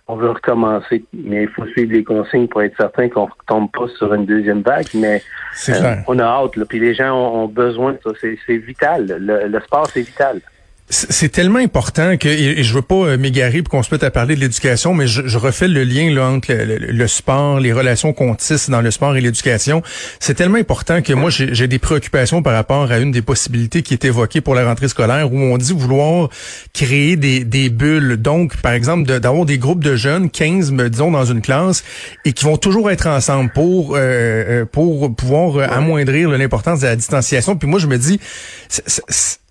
on 0.07 0.15
veut 0.15 0.31
recommencer, 0.31 1.03
mais 1.13 1.43
il 1.43 1.49
faut 1.49 1.65
suivre 1.67 1.91
les 1.91 2.03
consignes 2.03 2.47
pour 2.47 2.61
être 2.61 2.77
certain 2.77 3.09
qu'on 3.09 3.25
ne 3.25 3.31
tombe 3.45 3.69
pas 3.71 3.87
sur 3.97 4.13
une 4.13 4.25
deuxième 4.25 4.61
vague. 4.61 4.87
Mais 4.93 5.21
euh, 5.69 5.95
on 6.07 6.17
a 6.19 6.23
hâte, 6.23 6.55
là, 6.55 6.65
puis 6.65 6.79
les 6.79 6.93
gens 6.93 7.13
ont, 7.13 7.47
besoin 7.47 7.93
de 7.93 7.99
ça. 8.03 8.11
C'est 8.45 8.57
vital. 8.57 9.05
le 9.19 9.59
sport, 9.61 9.87
c'est 9.87 10.01
vital. 10.01 10.41
C'est 10.89 11.33
tellement 11.33 11.59
important 11.59 12.15
que, 12.15 12.29
et 12.29 12.63
je 12.63 12.73
veux 12.73 12.81
pas 12.81 12.95
euh, 12.95 13.17
m'égarer 13.17 13.61
pour 13.61 13.71
qu'on 13.71 13.83
se 13.83 13.93
mette 13.93 14.05
à 14.05 14.11
parler 14.11 14.35
de 14.35 14.39
l'éducation, 14.39 14.93
mais 14.93 15.05
je, 15.05 15.37
refais 15.37 15.67
le 15.67 15.83
lien 15.83 16.09
là, 16.13 16.29
entre 16.29 16.53
le, 16.53 17.07
sport, 17.07 17.59
les 17.59 17.73
relations 17.73 18.13
qu'on 18.13 18.35
tisse 18.35 18.69
dans 18.69 18.79
le 18.79 18.89
sport 18.89 19.17
et 19.17 19.19
l'éducation. 19.19 19.83
C'est 20.21 20.35
tellement 20.35 20.57
important 20.57 21.01
que 21.01 21.11
moi, 21.11 21.29
j'ai 21.29 21.67
des 21.67 21.77
préoccupations 21.77 22.41
par 22.41 22.53
rapport 22.53 22.89
à 22.89 22.99
une 22.99 23.11
des 23.11 23.21
possibilités 23.21 23.81
qui 23.81 23.95
est 23.95 24.05
évoquée 24.05 24.39
pour 24.39 24.55
la 24.55 24.63
rentrée 24.63 24.87
scolaire, 24.87 25.33
où 25.33 25.37
on 25.37 25.57
dit 25.57 25.73
vouloir 25.73 26.29
créer 26.73 27.17
des, 27.17 27.43
des 27.43 27.69
bulles. 27.69 28.15
Donc, 28.15 28.55
par 28.61 28.71
exemple, 28.71 29.19
d'avoir 29.19 29.45
des 29.45 29.57
groupes 29.57 29.83
de 29.83 29.97
jeunes, 29.97 30.29
15, 30.29 30.71
disons, 30.71 31.11
dans 31.11 31.25
une 31.25 31.41
classe, 31.41 31.83
et 32.23 32.31
qui 32.31 32.45
vont 32.45 32.55
toujours 32.55 32.91
être 32.91 33.07
ensemble 33.07 33.51
pour, 33.51 33.95
euh, 33.95 33.99
euh, 33.99 34.65
pour 34.65 35.13
pouvoir 35.13 35.69
amoindrir 35.69 36.29
l'importance 36.29 36.79
de 36.79 36.85
la 36.85 36.95
distanciation. 36.95 37.57
Puis 37.57 37.67
moi, 37.67 37.79
je 37.79 37.87
me 37.87 37.97
dis, 37.97 38.21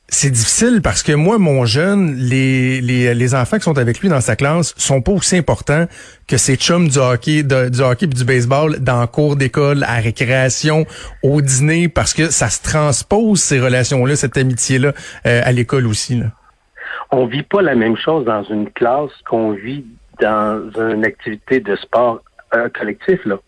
c'est 0.09 0.31
difficile 0.31 0.83
parce 0.83 1.03
que 1.03 1.13
moi, 1.13 1.39
mon 1.39 1.65
jeune, 1.65 2.15
les, 2.15 2.81
les, 2.81 3.13
les 3.13 3.35
enfants 3.35 3.57
qui 3.57 3.65
sont 3.65 3.77
avec 3.77 4.01
lui 4.01 4.09
dans 4.09 4.21
sa 4.21 4.37
classe 4.37 4.73
sont 4.77 5.03
pas 5.03 5.11
aussi 5.11 5.37
importants 5.37 5.87
que 6.29 6.37
ces 6.37 6.57
chums 6.57 6.89
du 6.89 6.99
hockey, 6.99 7.43
du 7.43 7.81
hockey 7.81 8.07
et 8.07 8.09
du 8.09 8.25
baseball 8.25 8.79
dans 8.79 9.05
cours 9.09 9.35
d'école, 9.35 9.83
à 9.83 9.97
récréation, 9.97 10.87
au 11.25 11.41
dîner, 11.41 11.89
parce 11.89 12.15
que 12.15 12.27
ça 12.31 12.49
se 12.49 12.63
transpose 12.63 13.41
ces 13.41 13.61
relations-là, 13.61 14.15
cette 14.15 14.37
amitié-là, 14.37 14.93
euh, 15.27 15.41
à 15.45 15.51
l'école 15.51 15.87
aussi. 15.87 16.21
Là. 16.21 16.27
On 17.11 17.27
vit 17.27 17.43
pas 17.43 17.63
la 17.63 17.75
même 17.75 17.97
chose 17.97 18.25
dans 18.25 18.45
une 18.45 18.71
classe 18.71 19.11
qu'on 19.29 19.53
vit 19.53 19.85
dans 20.21 20.71
une 20.77 21.05
activité 21.05 21.59
de 21.61 21.75
sport 21.77 22.23
euh, 22.55 22.69
collectif. 22.69 23.25
Là. 23.25 23.39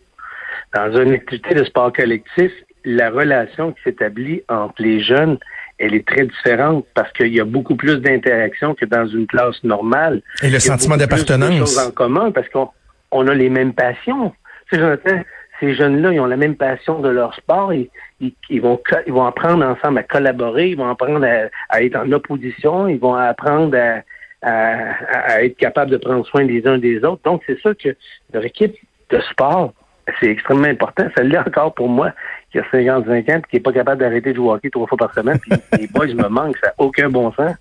Dans 0.73 1.01
une 1.01 1.13
activité 1.13 1.55
de 1.55 1.63
sport 1.63 1.93
collectif, 1.93 2.51
la 2.83 3.09
relation 3.09 3.71
qui 3.71 3.81
s'établit 3.83 4.43
entre 4.49 4.75
les 4.81 5.01
jeunes 5.01 5.37
elle 5.79 5.95
est 5.95 6.05
très 6.05 6.25
différente 6.25 6.85
parce 6.93 7.11
qu'il 7.13 7.33
y 7.33 7.39
a 7.39 7.45
beaucoup 7.45 7.75
plus 7.75 7.97
d'interaction 7.97 8.75
que 8.75 8.85
dans 8.85 9.07
une 9.07 9.27
classe 9.27 9.63
normale. 9.63 10.21
Et 10.43 10.49
le 10.49 10.59
sentiment 10.59 10.97
d'appartenance. 10.97 11.57
choses 11.57 11.79
en 11.79 11.91
commun 11.91 12.31
parce 12.31 12.49
qu'on 12.49 12.69
on 13.11 13.27
a 13.27 13.33
les 13.33 13.49
mêmes 13.49 13.73
passions. 13.73 14.33
ces 14.71 15.73
jeunes-là, 15.73 16.11
ils 16.11 16.19
ont 16.19 16.25
la 16.25 16.37
même 16.37 16.55
passion 16.55 16.99
de 16.99 17.09
leur 17.09 17.33
sport. 17.35 17.71
et 17.71 17.89
ils, 18.19 18.61
vont, 18.61 18.79
ils 19.07 19.13
vont 19.13 19.25
apprendre 19.25 19.65
ensemble 19.65 19.99
à 19.99 20.03
collaborer, 20.03 20.69
ils 20.69 20.77
vont 20.77 20.89
apprendre 20.89 21.25
à, 21.69 21.81
être 21.81 21.95
en 21.95 22.11
opposition, 22.11 22.87
ils 22.87 22.99
vont 22.99 23.15
apprendre 23.15 23.77
à, 23.77 24.01
à, 24.41 25.43
être 25.43 25.57
capable 25.57 25.91
de 25.91 25.97
prendre 25.97 26.25
soin 26.25 26.45
des 26.45 26.67
uns 26.67 26.77
des 26.77 27.03
autres. 27.03 27.21
Donc, 27.23 27.41
c'est 27.47 27.59
ça 27.61 27.73
que 27.73 27.95
leur 28.33 28.45
équipe 28.45 28.75
de 29.09 29.19
sport, 29.31 29.73
c'est 30.19 30.27
extrêmement 30.27 30.67
important. 30.67 31.07
Ça 31.15 31.23
l'est 31.23 31.37
encore 31.37 31.73
pour 31.73 31.87
moi, 31.87 32.13
qui 32.51 32.59
a 32.59 32.65
55 32.71 33.07
ans 33.07 33.13
et 33.13 33.23
qui 33.23 33.55
n'est 33.55 33.59
pas 33.59 33.73
capable 33.73 34.01
d'arrêter 34.01 34.31
de 34.31 34.35
jouer 34.35 34.47
au 34.47 34.53
hockey 34.53 34.69
trois 34.69 34.87
fois 34.87 34.97
par 34.97 35.13
semaine. 35.13 35.39
Puis 35.39 35.51
les 35.79 35.87
boys 35.93 36.07
me 36.07 36.27
manquent, 36.27 36.57
ça 36.57 36.67
n'a 36.67 36.73
aucun 36.77 37.09
bon 37.09 37.31
sens. 37.33 37.55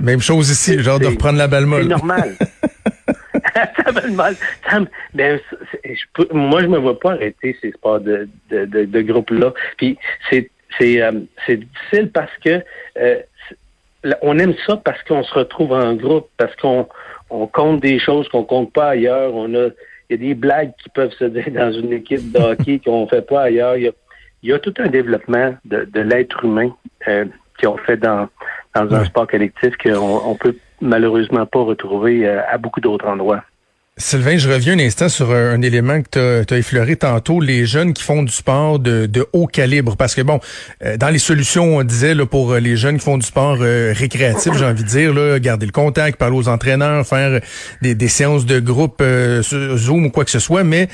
Même 0.00 0.20
chose 0.20 0.50
ici, 0.50 0.78
genre 0.82 1.00
de 1.00 1.06
reprendre 1.06 1.38
la 1.38 1.48
balle 1.48 1.66
molle. 1.66 1.82
C'est 1.82 1.88
normal. 1.88 2.36
ça 3.84 3.90
va 3.90 4.06
mal. 4.08 4.36
ben, 5.14 5.40
je 5.84 6.22
moi, 6.32 6.62
je 6.62 6.66
me 6.66 6.78
vois 6.78 6.98
pas 6.98 7.12
arrêter 7.12 7.56
ces 7.60 7.72
sports 7.72 8.00
de, 8.00 8.28
de, 8.50 8.64
de, 8.64 9.02
groupe-là. 9.02 9.52
Puis 9.76 9.98
c'est 10.30 10.50
c'est 10.78 11.02
euh, 11.02 11.12
c'est 11.46 11.58
difficile 11.58 12.10
parce 12.12 12.36
que 12.44 12.62
euh, 12.98 13.20
on 14.22 14.38
aime 14.38 14.54
ça 14.66 14.76
parce 14.76 15.02
qu'on 15.04 15.22
se 15.22 15.34
retrouve 15.34 15.72
en 15.72 15.94
groupe, 15.94 16.28
parce 16.36 16.54
qu'on 16.56 16.88
on 17.30 17.46
compte 17.46 17.80
des 17.80 17.98
choses 17.98 18.28
qu'on 18.28 18.44
compte 18.44 18.72
pas 18.72 18.90
ailleurs. 18.90 19.34
On 19.34 19.52
a 19.54 19.68
il 20.08 20.20
y 20.20 20.24
a 20.24 20.28
des 20.28 20.34
blagues 20.34 20.72
qui 20.82 20.88
peuvent 20.88 21.12
se 21.18 21.24
dire 21.24 21.50
dans 21.52 21.72
une 21.72 21.92
équipe 21.92 22.32
de 22.32 22.38
hockey 22.38 22.80
qu'on 22.84 23.06
fait 23.06 23.26
pas 23.26 23.42
ailleurs. 23.42 23.76
Il 23.76 23.84
y 23.84 23.88
a, 23.88 23.92
il 24.42 24.50
y 24.50 24.52
a 24.52 24.58
tout 24.58 24.74
un 24.78 24.88
développement 24.88 25.54
de, 25.64 25.84
de 25.84 26.00
l'être 26.00 26.44
humain 26.44 26.70
euh, 27.08 27.24
qu'on 27.60 27.76
fait 27.78 27.96
dans 27.96 28.28
dans 28.74 28.94
un 28.94 29.04
sport 29.04 29.26
collectif 29.26 29.74
qu'on 29.78 30.20
on 30.24 30.34
peut 30.34 30.56
malheureusement 30.80 31.46
pas 31.46 31.60
retrouver 31.60 32.26
euh, 32.26 32.42
à 32.48 32.58
beaucoup 32.58 32.80
d'autres 32.80 33.06
endroits. 33.06 33.42
Sylvain, 33.98 34.36
je 34.36 34.50
reviens 34.50 34.74
un 34.74 34.80
instant 34.80 35.08
sur 35.08 35.32
un, 35.32 35.62
élément 35.62 36.02
que 36.02 36.44
tu 36.44 36.54
as, 36.54 36.58
effleuré 36.58 36.96
tantôt, 36.96 37.40
les 37.40 37.64
jeunes 37.64 37.94
qui 37.94 38.02
font 38.02 38.22
du 38.22 38.32
sport 38.32 38.78
de, 38.78 39.26
haut 39.32 39.46
calibre. 39.46 39.96
Parce 39.96 40.14
que 40.14 40.20
bon, 40.20 40.38
euh, 40.84 40.98
dans 40.98 41.08
les 41.08 41.18
solutions, 41.18 41.78
on 41.78 41.82
disait 41.82 42.14
là, 42.14 42.26
pour 42.26 42.52
euh, 42.52 42.60
les 42.60 42.76
jeunes 42.76 42.98
qui 42.98 43.04
font 43.04 43.16
du 43.16 43.26
sport 43.26 43.56
récréatif, 43.58 44.52
j'ai 44.54 44.64
envie 44.66 44.84
de 44.84 44.88
dire, 44.88 45.14
là, 45.14 45.38
garder 45.38 45.64
le 45.64 45.72
contact, 45.72 46.18
parler 46.18 46.36
aux 46.36 46.48
entraîneurs, 46.48 47.06
faire 47.06 47.40
des, 47.80 47.94
des 47.94 48.08
séances 48.08 48.44
de 48.44 48.60
groupe 48.60 49.02
Zoom 49.42 50.06
ou 50.06 50.10
quoi 50.10 50.24
que 50.24 50.30
ce 50.30 50.40
soit, 50.40 50.62
mais 50.62 50.88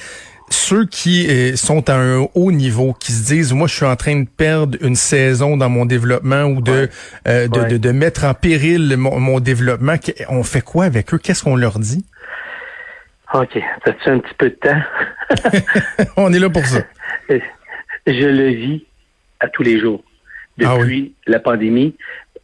ceux 0.53 0.87
qui 0.87 1.27
euh, 1.29 1.57
sont 1.57 1.89
à 1.89 1.95
un 1.95 2.27
haut 2.35 2.53
niveau, 2.53 2.95
qui 2.99 3.13
se 3.13 3.25
disent, 3.25 3.53
moi, 3.53 3.67
je 3.67 3.75
suis 3.75 3.87
en 3.87 3.97
train 3.97 4.21
de 4.21 4.29
perdre 4.29 4.79
une 4.83 4.97
saison 4.97 5.57
dans 5.57 5.69
mon 5.69 5.87
développement 5.87 6.45
ou 6.45 6.61
de, 6.61 6.89
euh, 7.27 7.49
de, 7.49 7.77
de, 7.79 7.91
mettre 7.91 8.25
en 8.25 8.35
péril 8.35 8.95
mon, 8.97 9.41
développement, 9.41 9.95
on 10.29 10.43
fait 10.43 10.61
quoi 10.61 10.85
avec 10.85 11.13
eux? 11.15 11.19
Qu'est-ce 11.19 11.43
qu'on 11.43 11.57
leur 11.57 11.79
dit? 11.79 12.05
OK. 13.35 13.57
As-tu 13.85 14.11
un 14.11 14.19
petit 14.19 14.35
peu 14.35 14.51
de 14.51 14.55
temps? 14.55 14.83
on 16.17 16.33
est 16.33 16.39
là 16.39 16.51
pour 16.51 16.65
ça. 16.65 16.81
Je 17.29 18.27
le 18.27 18.49
vis 18.49 18.85
à 19.41 19.49
tous 19.49 19.63
les 19.63 19.79
jours. 19.79 20.03
Ah 20.63 20.77
Depuis 20.79 21.15
la 21.27 21.41
pandémie, 21.41 21.95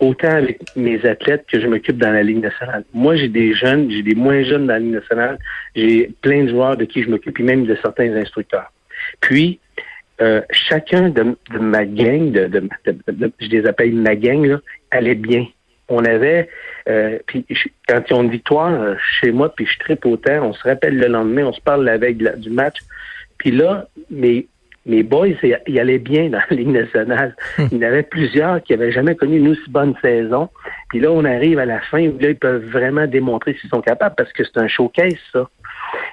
autant 0.01 0.31
avec 0.31 0.61
mes 0.77 1.05
athlètes 1.05 1.45
que 1.51 1.61
je 1.61 1.67
m'occupe 1.67 1.99
dans 1.99 2.13
la 2.13 2.23
Ligue 2.23 2.43
nationale. 2.43 2.85
Moi, 2.95 3.17
j'ai 3.17 3.29
des 3.29 3.55
jeunes, 3.55 3.91
j'ai 3.91 4.03
des 4.03 4.15
moins 4.15 4.43
jeunes 4.43 4.67
dans 4.67 4.75
la 4.75 4.79
Ligue 4.79 4.95
nationale, 4.95 5.39
j'ai 5.75 6.11
plein 6.23 6.45
de 6.45 6.49
joueurs 6.49 6.77
de 6.77 6.85
qui 6.85 7.03
je 7.03 7.11
m'occupe, 7.11 7.39
et 7.39 7.43
même 7.43 7.67
de 7.67 7.77
certains 7.83 8.15
instructeurs. 8.17 8.73
Puis, 9.21 9.61
euh, 10.21 10.41
chacun 10.51 11.11
de, 11.11 11.37
ma 11.61 11.85
gang, 11.85 12.33
de, 12.33 12.47
de, 12.47 13.33
je 13.39 13.49
les 13.49 13.67
appelle 13.67 13.93
ma 13.95 14.17
gang, 14.17 14.45
là, 14.45 14.59
allait 14.91 15.15
bien. 15.15 15.47
On 15.89 16.05
avait, 16.05 16.49
euh, 16.89 17.19
puis 17.27 17.47
quand 17.89 18.03
ils 18.09 18.15
ont 18.15 18.23
une 18.23 18.31
victoire 18.31 18.73
euh, 18.73 18.95
chez 19.21 19.33
moi, 19.33 19.53
puis 19.55 19.67
je 19.67 19.79
tripe 19.79 20.05
autant, 20.05 20.43
on 20.43 20.53
se 20.53 20.63
rappelle 20.63 20.99
le 20.99 21.07
lendemain, 21.07 21.45
on 21.45 21.53
se 21.53 21.61
parle 21.61 21.85
la 21.85 21.97
veille 21.97 22.19
du 22.37 22.51
match. 22.51 22.79
Puis 23.39 23.53
là, 23.53 23.87
mais 24.11 24.47
mes 24.89 25.03
boys, 25.03 25.29
ils 25.67 25.79
allaient 25.79 25.99
bien 25.99 26.31
dans 26.31 26.41
la 26.51 26.57
Ligue 26.57 26.69
nationale. 26.69 27.37
Hum. 27.59 27.69
Il 27.71 27.79
y 27.79 27.85
en 27.85 27.89
avait 27.89 28.03
plusieurs 28.03 28.63
qui 28.63 28.73
n'avaient 28.73 28.91
jamais 28.91 29.15
connu 29.15 29.37
une 29.37 29.49
aussi 29.49 29.71
bonne 29.71 29.95
saison. 30.03 30.49
Puis 30.89 31.01
là, 31.01 31.13
on 31.13 31.25
arrive 31.25 31.59
à 31.59 31.67
la 31.67 31.81
fin 31.81 32.01
où 32.09 32.19
là, 32.19 32.31
ils 32.31 32.37
peuvent 32.37 32.65
vraiment 32.65 33.07
démontrer 33.07 33.55
s'ils 33.61 33.71
sont 33.71 33.83
capables 33.83 34.15
parce 34.17 34.33
que 34.33 34.45
c'est 34.45 34.59
un 34.59 34.69
showcase, 34.69 35.19
ça. 35.33 35.49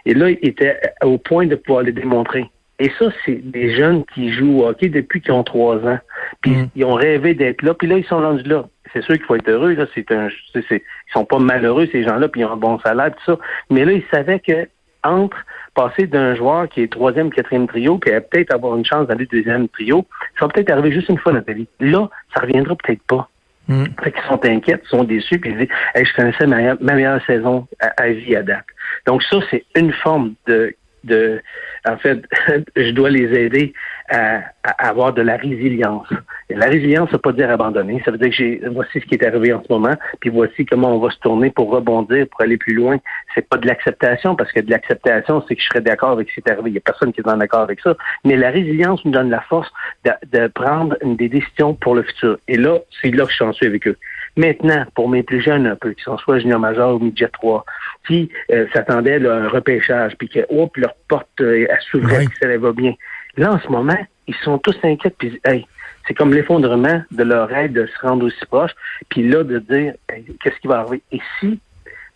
Et 0.06 0.14
là, 0.14 0.30
ils 0.30 0.40
étaient 0.42 0.80
au 1.04 1.18
point 1.18 1.48
de 1.48 1.56
pouvoir 1.56 1.84
le 1.84 1.94
démontrer. 1.94 2.46
Et 2.78 2.92
ça, 3.00 3.06
c'est 3.26 3.40
des 3.50 3.74
jeunes 3.74 4.04
qui 4.14 4.34
jouent 4.34 4.60
au 4.60 4.68
hockey 4.68 4.90
depuis 4.90 5.22
qu'ils 5.22 5.32
ont 5.32 5.44
trois 5.44 5.78
ans. 5.78 6.00
Puis 6.42 6.52
hum. 6.52 6.70
ils 6.76 6.84
ont 6.84 6.96
rêvé 6.96 7.34
d'être 7.34 7.62
là. 7.62 7.74
Puis 7.74 7.88
là, 7.88 7.98
ils 7.98 8.06
sont 8.06 8.20
rendus 8.20 8.48
là. 8.48 8.66
C'est 8.96 9.04
sûr 9.04 9.16
qu'il 9.16 9.26
faut 9.26 9.36
être 9.36 9.50
heureux. 9.50 9.74
Là. 9.74 9.86
C'est 9.94 10.10
un, 10.12 10.30
c'est, 10.54 10.64
ils 10.72 11.12
sont 11.12 11.26
pas 11.26 11.40
malheureux, 11.40 11.88
ces 11.92 12.04
gens-là, 12.04 12.30
puis 12.30 12.42
ils 12.42 12.46
ont 12.46 12.54
un 12.54 12.58
bon 12.58 12.80
salaire, 12.80 13.12
tout 13.12 13.34
ça. 13.34 13.40
Mais 13.70 13.84
là, 13.84 13.92
ils 13.92 14.04
savaient 14.10 14.40
que 14.40 14.68
entre 15.04 15.38
passer 15.76 16.08
d'un 16.08 16.34
joueur 16.34 16.70
qui 16.70 16.82
est 16.82 16.92
troisième, 16.92 17.30
quatrième 17.30 17.68
trio, 17.68 17.98
puis 17.98 18.12
peut-être 18.32 18.54
avoir 18.54 18.76
une 18.78 18.86
chance 18.86 19.08
d'aller 19.08 19.26
deuxième 19.26 19.68
trio, 19.68 20.06
ça 20.40 20.46
va 20.46 20.52
peut-être 20.52 20.72
arriver 20.72 20.92
juste 20.92 21.10
une 21.10 21.20
fois 21.20 21.34
dans 21.34 21.42
ta 21.42 21.52
vie. 21.52 21.68
Là, 21.80 22.10
ça 22.34 22.42
reviendra 22.42 22.76
peut-être 22.76 23.04
pas. 23.04 23.30
Mm. 23.68 23.84
Fait 24.02 24.12
qu'ils 24.12 24.24
sont 24.24 24.46
inquiets, 24.46 24.80
ils 24.82 24.88
sont 24.88 25.04
déçus, 25.04 25.40
puis 25.40 25.52
ils 25.52 25.58
disent 25.58 25.76
hey, 25.94 26.06
je 26.06 26.14
connaissais 26.14 26.48
ma, 26.48 26.76
meilleure 26.76 27.24
saison 27.26 27.68
à, 27.82 28.02
à 28.02 28.10
vie 28.10 28.36
à 28.36 28.44
date. 28.44 28.66
Donc 29.06 29.22
ça, 29.24 29.38
c'est 29.52 29.66
une 29.76 29.92
forme 29.92 30.34
de 30.48 30.74
de, 31.06 31.42
en 31.88 31.98
fait, 31.98 32.24
je 32.76 32.92
dois 32.92 33.10
les 33.10 33.34
aider 33.34 33.74
à, 34.10 34.42
avoir 34.78 35.14
de 35.14 35.22
la 35.22 35.38
résilience. 35.38 36.08
La 36.50 36.68
résilience, 36.68 37.10
ça 37.10 37.18
veut 37.18 37.22
pas 37.22 37.32
dire 37.32 37.50
abandonner. 37.50 38.02
Ça 38.06 38.12
veut 38.12 38.18
dire 38.18 38.30
que 38.30 38.36
j'ai, 38.36 38.62
voici 38.72 39.00
ce 39.00 39.06
qui 39.06 39.16
est 39.16 39.26
arrivé 39.26 39.54
en 39.54 39.64
ce 39.64 39.72
moment, 39.72 39.96
puis 40.20 40.30
voici 40.30 40.66
comment 40.66 40.96
on 40.96 41.00
va 41.00 41.10
se 41.10 41.20
tourner 41.20 41.50
pour 41.50 41.72
rebondir, 41.72 42.28
pour 42.30 42.42
aller 42.42 42.58
plus 42.58 42.74
loin. 42.74 42.98
C'est 43.34 43.48
pas 43.48 43.58
de 43.58 43.68
l'acceptation, 43.68 44.36
parce 44.36 44.52
que 44.52 44.60
de 44.60 44.70
l'acceptation, 44.70 45.44
c'est 45.48 45.56
que 45.56 45.62
je 45.62 45.68
serais 45.68 45.82
d'accord 45.82 46.12
avec 46.12 46.30
ce 46.30 46.36
qui 46.36 46.42
est 46.46 46.52
arrivé. 46.52 46.70
Il 46.72 46.74
y 46.74 46.78
a 46.78 46.82
personne 46.82 47.14
qui 47.14 47.22
est 47.22 47.30
en 47.30 47.40
accord 47.40 47.62
avec 47.62 47.80
ça. 47.80 47.96
Mais 48.24 48.36
la 48.36 48.50
résilience 48.50 49.04
nous 49.06 49.12
donne 49.12 49.30
la 49.30 49.42
force 49.42 49.72
de, 50.04 50.12
de 50.32 50.48
prendre 50.48 50.96
des 51.04 51.30
décisions 51.30 51.74
pour 51.74 51.96
le 51.96 52.04
futur. 52.04 52.38
Et 52.48 52.58
là, 52.58 52.80
c'est 53.02 53.12
là 53.12 53.26
que 53.26 53.32
je 53.32 53.36
suis 53.36 53.44
en 53.44 53.52
avec 53.62 53.88
eux. 53.88 53.98
Maintenant, 54.38 54.86
pour 54.96 55.08
mes 55.08 55.24
plus 55.24 55.42
jeunes 55.42 55.66
un 55.66 55.76
peu, 55.76 55.94
qui 55.94 56.04
sont 56.04 56.18
soit 56.18 56.40
junior 56.40 56.60
major 56.60 56.96
ou 56.96 57.00
midget 57.00 57.30
3, 57.30 57.64
qui 58.08 58.30
euh, 58.52 58.66
s'attendaient 58.74 59.26
à 59.26 59.34
un 59.34 59.48
repêchage, 59.48 60.16
puis 60.18 60.30
que 60.30 60.40
hop, 60.50 60.76
leur 60.78 60.96
porte 61.08 61.42
euh, 61.42 61.68
s'ouvrait, 61.92 62.26
puis 62.26 62.38
ça 62.42 62.58
va 62.58 62.72
bien. 62.72 62.94
Là, 63.38 63.54
en 63.54 63.60
ce 63.60 63.68
moment, 63.68 63.98
ils 64.28 64.36
sont 64.36 64.58
tous 64.58 64.78
inquiets, 64.84 65.14
puis 65.18 65.40
hey, 65.46 65.66
c'est 66.08 66.14
comme 66.14 66.34
l'effondrement 66.34 67.02
de 67.12 67.24
leur 67.24 67.52
aide 67.54 67.74
de 67.74 67.86
se 67.86 68.00
rendre 68.08 68.26
aussi 68.26 68.46
proche, 68.46 68.72
puis 69.10 69.28
là, 69.28 69.44
de 69.44 69.60
dire 69.60 69.94
qu'est-ce 70.42 70.60
qui 70.60 70.68
va 70.68 70.80
arriver? 70.80 71.02
Et 71.12 71.20
si 71.40 71.60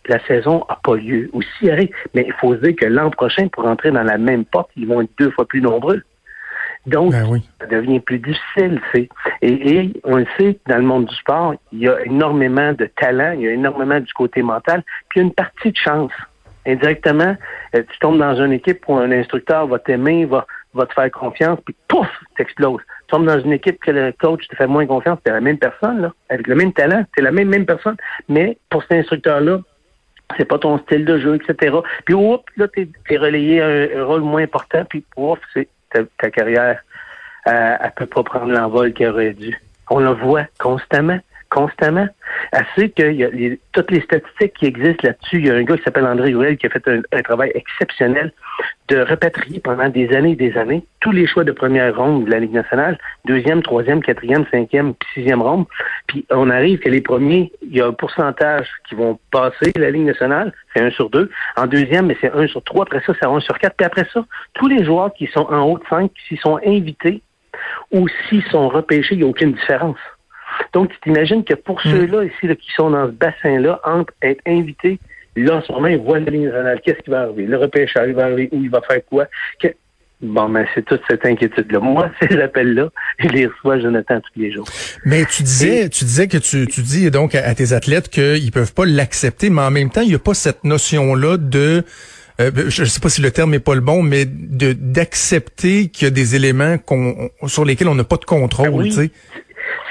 la 0.08 0.24
saison 0.26 0.64
n'a 0.68 0.78
pas 0.82 0.96
lieu, 0.96 1.28
ou 1.32 1.42
si 1.42 1.70
arrive, 1.70 1.90
mais 2.14 2.24
il 2.26 2.32
faut 2.34 2.54
se 2.54 2.60
dire 2.60 2.74
que 2.76 2.86
l'an 2.86 3.10
prochain, 3.10 3.48
pour 3.48 3.66
entrer 3.66 3.90
dans 3.90 4.02
la 4.02 4.18
même 4.18 4.44
porte, 4.44 4.70
ils 4.76 4.86
vont 4.86 5.02
être 5.02 5.10
deux 5.18 5.30
fois 5.30 5.46
plus 5.46 5.60
nombreux. 5.60 6.02
Donc, 6.86 7.12
ben 7.12 7.40
ça 7.60 7.66
devient 7.66 8.00
plus 8.00 8.18
difficile. 8.18 8.80
Et, 8.94 9.08
et 9.42 9.92
on 10.04 10.16
le 10.16 10.26
sait, 10.38 10.58
dans 10.66 10.76
le 10.76 10.82
monde 10.82 11.06
du 11.06 11.14
sport, 11.14 11.54
il 11.72 11.80
y 11.80 11.88
a 11.88 12.00
énormément 12.04 12.72
de 12.72 12.86
talent, 12.86 13.32
il 13.32 13.42
y 13.42 13.48
a 13.48 13.52
énormément 13.52 14.00
du 14.00 14.12
côté 14.12 14.42
mental, 14.42 14.82
puis 15.08 15.20
il 15.20 15.22
y 15.22 15.24
a 15.24 15.26
une 15.26 15.34
partie 15.34 15.72
de 15.72 15.76
chance. 15.76 16.12
Indirectement, 16.66 17.36
euh, 17.74 17.82
tu 17.90 17.98
tombes 18.00 18.18
dans 18.18 18.34
une 18.36 18.52
équipe 18.52 18.86
où 18.88 18.94
un 18.94 19.10
instructeur 19.12 19.66
va 19.66 19.78
t'aimer, 19.78 20.24
va, 20.24 20.46
va 20.74 20.86
te 20.86 20.94
faire 20.94 21.10
confiance, 21.10 21.58
puis 21.64 21.74
pouf, 21.88 22.08
t'exploses. 22.36 22.82
Tu 22.82 23.06
tombes 23.08 23.26
dans 23.26 23.40
une 23.40 23.52
équipe 23.52 23.78
que 23.80 23.90
le 23.90 24.12
coach 24.12 24.46
te 24.48 24.56
fait 24.56 24.66
moins 24.66 24.86
confiance, 24.86 25.18
t'es 25.24 25.32
la 25.32 25.40
même 25.40 25.58
personne, 25.58 26.00
là, 26.00 26.12
avec 26.28 26.46
le 26.46 26.54
même 26.54 26.72
talent, 26.72 27.04
t'es 27.14 27.22
la 27.22 27.32
même, 27.32 27.48
même 27.48 27.66
personne, 27.66 27.96
mais 28.28 28.58
pour 28.68 28.82
cet 28.82 28.92
instructeur-là, 28.92 29.60
c'est 30.36 30.44
pas 30.44 30.58
ton 30.58 30.78
style 30.78 31.04
de 31.04 31.18
jeu, 31.18 31.36
etc. 31.36 31.76
Puis, 32.04 32.14
oups, 32.14 32.44
là, 32.56 32.68
t'es 32.68 32.88
es 33.08 33.16
relayé 33.16 33.60
un, 33.60 34.00
un, 34.00 34.04
rôle 34.04 34.20
moins 34.20 34.42
important, 34.42 34.84
puis, 34.84 35.04
ouf, 35.16 35.38
c'est 35.52 35.68
ta, 35.90 36.30
carrière, 36.30 36.82
euh, 37.46 37.76
elle 37.80 37.92
peut 37.92 38.06
pas 38.06 38.22
prendre 38.22 38.52
l'envol 38.52 38.92
qu'elle 38.92 39.10
aurait 39.10 39.32
dû. 39.32 39.60
On 39.90 39.98
le 39.98 40.12
voit 40.12 40.46
constamment 40.58 41.18
constamment. 41.50 42.08
Assez 42.52 42.90
que 42.90 43.12
y 43.12 43.24
a 43.24 43.56
toutes 43.72 43.90
les 43.90 44.00
statistiques 44.00 44.54
qui 44.54 44.66
existent 44.66 45.08
là-dessus. 45.08 45.38
Il 45.38 45.46
y 45.46 45.50
a 45.50 45.54
un 45.54 45.62
gars 45.62 45.76
qui 45.76 45.82
s'appelle 45.82 46.06
André 46.06 46.30
Huel 46.30 46.56
qui 46.56 46.66
a 46.66 46.70
fait 46.70 46.86
un, 46.88 47.22
travail 47.22 47.52
exceptionnel 47.54 48.32
de 48.88 49.00
repatrier 49.00 49.60
pendant 49.60 49.88
des 49.88 50.08
années 50.14 50.32
et 50.32 50.36
des 50.36 50.56
années 50.56 50.84
tous 51.00 51.12
les 51.12 51.26
choix 51.26 51.44
de 51.44 51.52
première 51.52 51.96
ronde 51.96 52.24
de 52.24 52.30
la 52.30 52.40
Ligue 52.40 52.52
nationale, 52.52 52.98
deuxième, 53.24 53.62
troisième, 53.62 54.02
quatrième, 54.02 54.44
cinquième, 54.50 54.94
sixième 55.14 55.42
ronde. 55.42 55.66
Puis 56.06 56.24
on 56.30 56.50
arrive 56.50 56.78
que 56.78 56.88
les 56.88 57.00
premiers, 57.00 57.52
il 57.62 57.76
y 57.76 57.80
a 57.80 57.86
un 57.86 57.92
pourcentage 57.92 58.68
qui 58.88 58.94
vont 58.94 59.18
passer 59.30 59.72
la 59.76 59.90
Ligue 59.90 60.06
nationale, 60.06 60.52
c'est 60.74 60.82
un 60.82 60.90
sur 60.90 61.10
deux. 61.10 61.30
En 61.56 61.66
deuxième, 61.66 62.06
mais 62.06 62.16
c'est 62.20 62.32
un 62.32 62.46
sur 62.46 62.62
trois. 62.62 62.82
Après 62.82 63.02
ça, 63.06 63.12
c'est 63.20 63.26
un 63.26 63.40
sur 63.40 63.58
quatre. 63.58 63.76
Puis 63.76 63.86
après 63.86 64.06
ça, 64.12 64.24
tous 64.54 64.68
les 64.68 64.84
joueurs 64.84 65.12
qui 65.14 65.26
sont 65.26 65.46
en 65.50 65.62
haut 65.62 65.78
de 65.78 65.84
cinq, 65.88 66.10
s'ils 66.28 66.40
sont 66.40 66.58
invités 66.64 67.22
ou 67.92 68.06
s'ils 68.28 68.44
sont 68.44 68.68
repêchés, 68.68 69.14
il 69.14 69.18
n'y 69.18 69.24
a 69.24 69.28
aucune 69.28 69.52
différence. 69.52 69.98
Donc, 70.72 70.90
tu 70.90 71.00
t'imagines 71.00 71.44
que 71.44 71.54
pour 71.54 71.80
mm. 71.84 71.90
ceux-là 71.90 72.24
ici 72.24 72.56
qui 72.56 72.72
sont 72.74 72.90
dans 72.90 73.06
ce 73.06 73.12
bassin-là, 73.12 73.80
entre 73.84 74.12
être 74.22 74.40
invités, 74.46 74.98
là, 75.36 75.56
en 75.56 75.62
ce 75.62 75.72
moment, 75.72 75.88
ils 75.88 75.98
voient 75.98 76.18
la 76.18 76.30
ligne 76.30 76.46
nationale. 76.46 76.80
Qu'est-ce 76.84 77.02
qui 77.02 77.10
va 77.10 77.22
arriver? 77.22 77.46
Le 77.46 77.56
repêchage, 77.56 78.10
va 78.12 78.24
arriver 78.24 78.48
où? 78.52 78.62
Il 78.62 78.70
va 78.70 78.80
faire 78.82 79.04
quoi? 79.06 79.26
Bon, 80.22 80.50
ben, 80.50 80.66
c'est 80.74 80.84
toute 80.84 81.00
cette 81.08 81.24
inquiétude-là. 81.24 81.80
Moi, 81.80 82.10
ces 82.20 82.38
appels-là, 82.38 82.90
je 83.18 83.28
les 83.28 83.46
reçois, 83.46 83.80
Jonathan, 83.80 84.20
tous 84.20 84.40
les 84.40 84.52
jours. 84.52 84.66
Mais 85.04 85.24
tu 85.24 85.42
disais, 85.42 85.88
tu 85.88 86.04
disais 86.04 86.28
que 86.28 86.36
tu, 86.36 86.66
tu 86.66 86.82
dis 86.82 87.10
donc 87.10 87.34
à, 87.34 87.54
tes 87.54 87.72
athlètes 87.72 88.10
qu'ils 88.10 88.52
peuvent 88.52 88.74
pas 88.74 88.84
l'accepter, 88.84 89.48
mais 89.48 89.62
en 89.62 89.70
même 89.70 89.90
temps, 89.90 90.02
il 90.02 90.08
n'y 90.08 90.14
a 90.14 90.18
pas 90.18 90.34
cette 90.34 90.64
notion-là 90.64 91.38
de 91.38 91.84
euh, 92.40 92.50
je 92.68 92.82
ne 92.82 92.86
sais 92.86 93.00
pas 93.00 93.10
si 93.10 93.20
le 93.20 93.30
terme 93.30 93.52
est 93.54 93.60
pas 93.60 93.74
le 93.74 93.82
bon, 93.82 94.02
mais 94.02 94.24
de 94.24 94.72
d'accepter 94.72 95.88
qu'il 95.88 96.04
y 96.04 96.08
a 96.08 96.10
des 96.10 96.36
éléments 96.36 96.78
qu'on 96.78 97.30
sur 97.46 97.66
lesquels 97.66 97.88
on 97.88 97.94
n'a 97.94 98.04
pas 98.04 98.16
de 98.16 98.24
contrôle. 98.24 98.68
Ah 98.68 98.98
oui. 98.98 99.10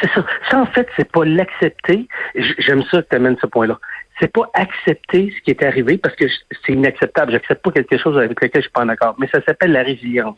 Ça. 0.02 0.26
ça, 0.50 0.60
en 0.60 0.66
fait, 0.66 0.88
c'est 0.96 1.12
pas 1.12 1.26
l'accepter. 1.26 2.08
J'aime 2.36 2.84
ça 2.84 3.02
que 3.02 3.08
tu 3.10 3.16
amènes 3.16 3.38
ce 3.42 3.48
point-là. 3.48 3.80
c'est 4.20 4.32
pas 4.32 4.50
accepter 4.54 5.34
ce 5.36 5.42
qui 5.44 5.52
est 5.52 5.64
arrivé 5.64 5.98
parce 5.98 6.16
que 6.16 6.26
c'est 6.66 6.74
inacceptable. 6.74 7.32
J'accepte 7.32 7.64
pas 7.64 7.72
quelque 7.72 7.98
chose 7.98 8.18
avec 8.18 8.32
lequel 8.42 8.52
je 8.56 8.62
suis 8.62 8.72
pas 8.72 8.82
en 8.82 8.90
accord. 8.90 9.16
Mais 9.18 9.28
ça 9.34 9.42
s'appelle 9.46 9.72
la 9.72 9.84
résilience. 9.84 10.38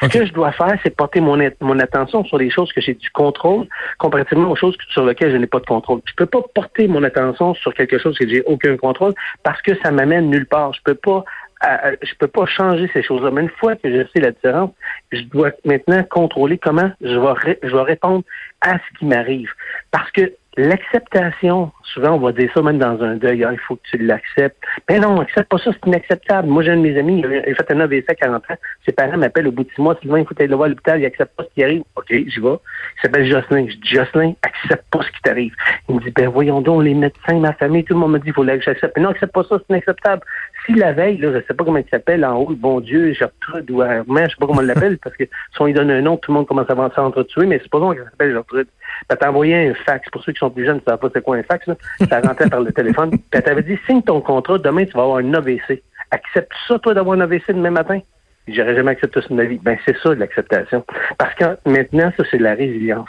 Ce 0.00 0.06
que 0.06 0.24
je 0.24 0.32
dois 0.32 0.52
faire, 0.52 0.78
c'est 0.82 0.94
porter 0.94 1.20
mon, 1.20 1.38
mon 1.60 1.78
attention 1.78 2.24
sur 2.24 2.38
les 2.38 2.50
choses 2.50 2.72
que 2.72 2.80
j'ai 2.80 2.94
du 2.94 3.10
contrôle 3.10 3.66
comparativement 3.98 4.50
aux 4.50 4.56
choses 4.56 4.76
sur 4.90 5.04
lesquelles 5.04 5.32
je 5.32 5.36
n'ai 5.36 5.46
pas 5.46 5.60
de 5.60 5.66
contrôle. 5.66 6.00
Je 6.06 6.14
peux 6.14 6.26
pas 6.26 6.42
porter 6.54 6.88
mon 6.88 7.02
attention 7.04 7.54
sur 7.54 7.74
quelque 7.74 7.98
chose 7.98 8.18
que 8.18 8.26
j'ai 8.28 8.42
aucun 8.42 8.76
contrôle 8.76 9.14
parce 9.42 9.60
que 9.62 9.72
ça 9.82 9.90
m'amène 9.90 10.30
nulle 10.30 10.46
part. 10.46 10.72
Je 10.72 10.80
peux 10.82 10.94
pas 10.94 11.24
je 11.62 12.14
peux 12.18 12.28
pas 12.28 12.46
changer 12.46 12.90
ces 12.92 13.02
choses-là. 13.02 13.30
Mais 13.30 13.42
une 13.42 13.50
fois 13.50 13.76
que 13.76 13.90
je 13.90 14.06
sais 14.12 14.20
la 14.20 14.32
différence, 14.32 14.70
je 15.12 15.22
dois 15.22 15.50
maintenant 15.64 16.02
contrôler 16.04 16.58
comment 16.58 16.90
je 17.00 17.18
vais, 17.18 17.58
je 17.62 17.74
vais 17.74 17.82
répondre 17.82 18.24
à 18.60 18.74
ce 18.74 18.98
qui 18.98 19.04
m'arrive. 19.06 19.50
Parce 19.90 20.10
que 20.12 20.32
L'acceptation, 20.56 21.70
souvent 21.84 22.16
on 22.16 22.18
va 22.18 22.32
dire 22.32 22.50
ça 22.52 22.60
même 22.60 22.78
dans 22.78 23.00
un 23.02 23.14
deuil, 23.14 23.44
ah, 23.44 23.52
il 23.52 23.58
faut 23.60 23.76
que 23.76 23.82
tu 23.88 23.98
l'acceptes. 23.98 24.60
Mais 24.88 24.98
non, 24.98 25.20
accepte 25.20 25.48
pas 25.48 25.58
ça, 25.58 25.70
c'est 25.72 25.86
inacceptable. 25.86 26.48
Moi, 26.48 26.64
j'ai 26.64 26.72
un 26.72 26.76
de 26.76 26.82
mes 26.82 26.98
amis, 26.98 27.22
il 27.24 27.52
a 27.52 27.54
fait 27.54 27.70
un 27.70 27.78
AVC 27.78 28.04
à 28.08 28.14
40 28.16 28.50
ans, 28.50 28.54
ses 28.84 28.90
parents 28.90 29.16
m'appellent 29.16 29.46
au 29.46 29.52
bout 29.52 29.62
de 29.62 29.70
six 29.72 29.80
mois, 29.80 29.96
Sylvain, 30.00 30.18
il 30.18 30.26
faut 30.26 30.34
aller 30.38 30.48
le 30.48 30.56
voir 30.56 30.66
à 30.66 30.68
l'hôpital, 30.70 31.00
il 31.00 31.06
accepte 31.06 31.36
pas 31.36 31.44
ce 31.44 31.54
qui 31.54 31.62
arrive. 31.62 31.82
OK, 31.94 32.06
j'y 32.10 32.40
vais. 32.40 32.56
Il 32.98 33.00
s'appelle 33.00 33.30
Jocelyn. 33.30 33.68
Je 33.68 33.76
dis, 33.76 33.88
Jocelyn, 33.88 34.34
accepte 34.42 34.84
pas 34.90 35.02
ce 35.02 35.12
qui 35.12 35.22
t'arrive. 35.22 35.54
Il 35.88 35.94
me 35.94 36.00
dit, 36.00 36.10
ben 36.10 36.28
voyons 36.28 36.60
donc, 36.60 36.82
les 36.82 36.94
médecins, 36.94 37.38
ma 37.38 37.52
famille, 37.52 37.84
tout 37.84 37.94
le 37.94 38.00
monde 38.00 38.12
me 38.12 38.18
dit, 38.18 38.28
il 38.28 38.32
faut 38.32 38.44
que 38.44 38.60
j'accepte. 38.60 38.96
Mais 38.96 39.04
non, 39.04 39.10
accepte 39.10 39.32
pas 39.32 39.44
ça, 39.44 39.56
c'est 39.58 39.70
inacceptable. 39.70 40.22
Si 40.70 40.78
la 40.78 40.92
veille, 40.92 41.16
là, 41.18 41.32
je 41.32 41.46
sais 41.46 41.54
pas 41.54 41.64
comment 41.64 41.78
il 41.78 41.88
s'appelle 41.90 42.24
en 42.24 42.36
haut, 42.36 42.54
bon 42.54 42.80
Dieu, 42.80 43.12
Gertrude 43.12 43.70
ou 43.70 43.82
Armand, 43.82 44.24
je 44.24 44.30
sais 44.30 44.36
pas 44.38 44.46
comment 44.46 44.60
il 44.60 44.68
l'appelle, 44.68 44.98
parce 45.02 45.16
que 45.16 45.24
si 45.24 45.60
on 45.60 45.66
lui 45.66 45.72
donne 45.72 45.90
un 45.90 46.00
nom, 46.00 46.16
tout 46.16 46.30
le 46.30 46.36
monde 46.36 46.46
commence 46.46 46.68
à 46.70 46.72
avancer 46.72 47.00
entre 47.00 47.24
tuer, 47.24 47.46
mais 47.46 47.58
supposons 47.58 47.92
qu'elle 47.92 48.04
s'appelle 48.04 48.32
Gertrude. 48.32 48.68
Elle 49.08 49.16
t'a 49.16 49.30
envoyé 49.30 49.68
un 49.68 49.74
fax. 49.74 50.08
Pour 50.10 50.22
ceux 50.22 50.32
qui 50.32 50.38
sont 50.38 50.50
plus 50.50 50.64
jeunes, 50.64 50.76
ne 50.76 50.82
savent 50.82 50.98
pas 50.98 51.08
c'est 51.12 51.22
quoi 51.22 51.36
un 51.36 51.42
fax. 51.42 51.66
Là. 51.66 51.76
Ça 52.08 52.20
rentrait 52.20 52.48
par 52.48 52.60
le 52.60 52.72
téléphone. 52.72 53.10
Puis 53.10 53.20
elle 53.32 53.42
t'avait 53.42 53.62
dit, 53.62 53.78
signe 53.86 54.02
ton 54.02 54.20
contrat, 54.20 54.58
demain 54.58 54.84
tu 54.84 54.92
vas 54.92 55.02
avoir 55.02 55.18
un 55.18 55.34
AVC. 55.34 55.82
Accepte 56.12 56.52
ça, 56.68 56.78
toi, 56.78 56.94
d'avoir 56.94 57.16
un 57.16 57.20
AVC 57.22 57.48
demain 57.48 57.70
matin? 57.70 58.00
J'aurais 58.48 58.74
jamais 58.74 58.92
accepté 58.92 59.20
ça 59.20 59.28
de 59.28 59.34
ma 59.34 59.44
vie. 59.44 59.58
Ben, 59.62 59.76
c'est 59.84 59.96
ça, 59.98 60.14
l'acceptation. 60.14 60.84
Parce 61.18 61.34
que 61.34 61.44
maintenant, 61.66 62.12
ça, 62.16 62.24
c'est 62.30 62.38
de 62.38 62.42
la 62.42 62.54
résilience. 62.54 63.08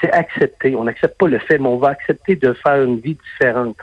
C'est 0.00 0.10
accepter. 0.12 0.74
On 0.76 0.84
n'accepte 0.84 1.18
pas 1.18 1.28
le 1.28 1.38
fait, 1.38 1.58
mais 1.58 1.68
on 1.68 1.76
va 1.76 1.88
accepter 1.88 2.36
de 2.36 2.52
faire 2.52 2.82
une 2.82 3.00
vie 3.00 3.18
différente. 3.32 3.76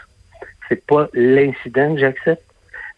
C'est 0.70 0.84
pas 0.86 1.08
l'incident 1.13 1.94
que 1.94 2.00
j'accepte, 2.00 2.44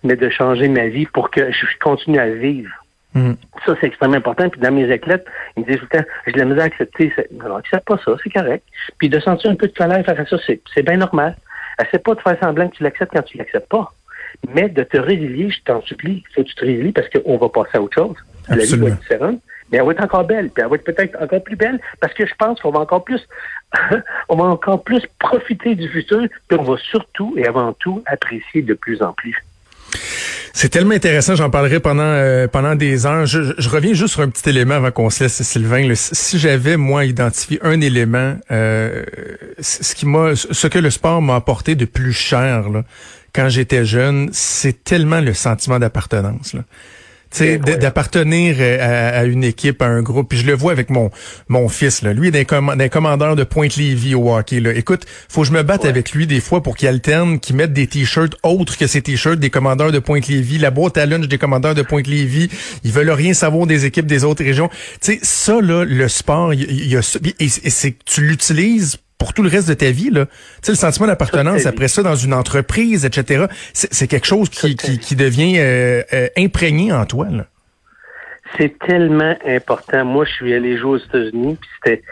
mais 0.04 0.16
de 0.16 0.30
changer 0.30 0.68
ma 0.68 0.88
vie 0.88 1.06
pour 1.06 1.32
que 1.32 1.51
je 1.51 1.66
continue 1.80 2.20
à 2.20 2.30
vivre. 2.30 2.72
Mm. 3.13 3.34
Ça, 3.66 3.75
c'est 3.80 3.88
extrêmement 3.88 4.18
important. 4.18 4.50
Puis 4.50 4.62
dans 4.62 4.72
mes 4.72 4.89
éclettes, 4.92 5.25
ils 5.56 5.63
me 5.63 5.68
disent 5.68 5.80
tout 5.80 5.88
le 5.92 6.00
temps, 6.00 6.06
je 6.27 6.34
l'ai 6.34 6.62
à 6.62 6.63
accepter. 6.63 7.13
Non, 7.32 7.56
accepte 7.56 7.86
pas 7.86 8.00
ça, 8.04 8.16
c'est 8.24 8.30
correct. 8.30 8.63
Puis 8.98 9.10
de 9.10 9.20
sentir 9.20 9.51
un 9.51 9.56
peu 9.56 9.68
de 9.68 9.74
colère 9.74 10.06
face 10.06 10.20
à 10.20 10.25
ça, 10.25 10.38
c'est 10.46 10.84
bien 10.84 10.98
normal. 10.98 11.36
Essaie 11.82 12.00
pas 12.00 12.16
de 12.16 12.22
faire 12.22 12.38
semblant 12.42 12.68
que 12.70 12.75
tu 12.75 12.84
l'acceptes 12.84 13.13
quand 13.13 13.24
tu 13.24 13.38
l'acceptes 13.38 13.70
pas. 13.70 13.92
Mais 14.54 14.70
de 14.70 14.84
te 14.84 14.98
résilier, 14.98 15.50
je 15.50 15.62
t'en 15.63 15.82
supplie, 15.82 16.24
faut 16.36 16.44
que 16.44 16.48
tu 16.48 16.56
te 16.56 16.66
résilies 16.66 16.92
parce 16.92 17.08
qu'on 17.10 17.38
va 17.38 17.50
passer 17.50 17.77
à 17.77 17.82
autre 17.82 17.96
chose. 17.96 18.16
La 18.50 18.58
vie 18.58 18.77
va 18.77 18.88
être 18.89 19.00
différente. 19.00 19.42
Mais 19.72 19.80
elle 19.80 19.86
va 19.86 19.92
être 19.92 20.04
encore 20.04 20.24
belle, 20.24 20.50
puis 20.50 20.63
elle 20.63 20.70
va 20.70 20.75
être 20.75 20.86
peut-être 20.86 21.22
encore 21.22 21.44
plus 21.44 21.58
belle, 21.58 21.80
parce 22.00 22.13
que 22.13 22.25
je 22.25 22.34
pense 22.36 22.62
qu'on 22.62 22.72
va 22.72 22.80
encore 22.80 23.04
plus, 23.04 23.22
on 24.30 24.38
va 24.38 24.46
encore 24.46 24.82
plus 24.84 25.01
profiter 25.20 25.75
du 25.75 25.89
futur, 25.89 26.25
puis 26.48 26.58
on 26.58 26.63
va 26.63 26.77
surtout 26.77 27.34
et 27.36 27.46
avant 27.46 27.74
tout 27.74 28.01
apprécier 28.06 28.62
de 28.62 28.74
plus 28.74 29.01
en 29.01 29.12
plus. 29.12 29.44
C'est 30.54 30.70
tellement 30.70 30.96
intéressant, 30.96 31.36
j'en 31.36 31.50
parlerai 31.50 31.80
pendant 31.80 32.04
euh, 32.04 32.48
pendant 32.48 32.75
des 32.75 33.06
heures. 33.06 33.25
Je, 33.25 33.70
reviens 33.70 33.94
juste 33.94 34.13
sur 34.13 34.22
un 34.22 34.30
petit 34.30 34.50
élément 34.50 34.75
avant 34.75 34.92
qu'on 34.92 35.10
se 35.10 35.24
laisse, 35.24 35.42
Sylvain. 35.42 35.94
si 35.96 36.39
j'avais 36.39 36.77
moi 36.77 37.06
identifié 37.06 37.60
un 37.63 37.80
élément, 37.82 38.36
euh, 38.51 39.04
ce 39.60 39.96
qui 39.96 40.06
m'a, 40.06 40.36
ce 40.36 40.68
que 40.68 40.80
le 40.80 40.89
sport 40.89 41.22
m'a 41.22 41.36
apporté 41.36 41.75
de 41.75 41.86
plus 41.86 42.13
cher 42.13 42.63
quand 43.34 43.50
j'étais 43.50 43.86
jeune, 43.86 44.30
c'est 44.32 44.84
tellement 44.84 45.22
le 45.22 45.34
sentiment 45.34 45.80
d'appartenance 45.80 46.56
d'appartenir 47.79 48.55
euh, 48.60 49.22
à, 49.22 49.25
une 49.25 49.43
équipe, 49.43 49.81
à 49.81 49.88
un 49.88 50.01
groupe. 50.01 50.29
Puis 50.29 50.39
je 50.39 50.46
le 50.46 50.53
vois 50.53 50.72
avec 50.72 50.90
mon 50.90 51.09
mon 51.50 51.70
fils, 51.70 52.01
là. 52.01 52.13
lui, 52.13 52.31
d'un 52.31 52.44
commandeur 52.44 53.35
de 53.35 53.44
Pointe-Lévis 53.44 54.16
au 54.16 54.35
hockey. 54.35 54.59
Là. 54.59 54.74
Écoute, 54.74 55.05
faut 55.29 55.42
que 55.42 55.48
je 55.48 55.53
me 55.53 55.63
batte 55.63 55.85
avec 55.85 56.11
lui 56.11 56.27
des 56.27 56.40
fois 56.40 56.63
pour 56.63 56.75
qu'il 56.75 56.87
alterne, 56.87 57.40
qu'il 57.40 57.55
mette 57.55 57.74
des 57.74 57.87
t-shirts 57.87 58.35
autres 58.44 58.77
que 58.77 58.87
ces 58.87 59.01
t-shirts 59.01 59.40
des 59.40 59.50
commandeurs 59.50 59.92
de 59.92 60.00
Pointe-Lévis, 60.00 60.57
la 60.57 60.72
boîte 60.72 60.98
à 60.98 61.05
lunch 61.05 61.27
des 61.27 61.37
commandeurs 61.37 61.75
de 61.75 61.81
Pointe-Lévis. 61.81 62.50
Ils 62.83 62.92
veulent 62.92 63.09
rien 63.09 63.33
savoir 63.33 63.68
des 63.68 63.85
équipes 63.85 64.07
des 64.07 64.24
autres 64.24 64.44
régions. 64.44 64.70
Tu 65.01 65.13
sais, 65.13 65.20
ça, 65.22 65.61
là, 65.61 65.83
le 65.83 66.07
sport, 66.07 66.53
il 66.53 66.87
y, 66.87 66.96
a 66.96 67.01
et, 67.40 67.48
tu 68.05 68.22
l'utilises 68.22 68.98
pour 69.18 69.34
tout 69.34 69.44
le 69.44 69.50
reste 69.50 69.68
de 69.68 69.74
ta 69.74 69.92
vie. 69.92 70.10
Là. 70.10 70.25
Tu 70.25 70.34
sais, 70.62 70.72
le 70.74 70.77
sentiment 70.77 71.08
d'appartenance, 71.08 71.66
après 71.66 71.88
ça, 71.88 72.03
dans 72.03 72.16
une 72.16 72.34
entreprise, 72.34 73.06
etc., 73.06 73.46
c'est 73.74 74.08
quelque 74.08 74.27
chose 74.27 74.50
qui, 74.50 74.75
qui, 74.75 75.16
devient 75.16 75.56
euh, 75.58 76.03
euh, 76.14 76.27
imprégné 76.38 76.94
en 76.94 77.06
toi. 77.06 77.27
C'est 78.58 78.77
tellement 78.80 79.36
important. 79.46 80.06
Moi, 80.06 80.25
je 80.25 80.32
suis 80.34 80.53
allé 80.53 80.77
jouer 80.77 80.92
aux 80.92 80.98
États-Unis, 80.98 81.58
puis 81.60 81.70
c'était, 81.75 82.03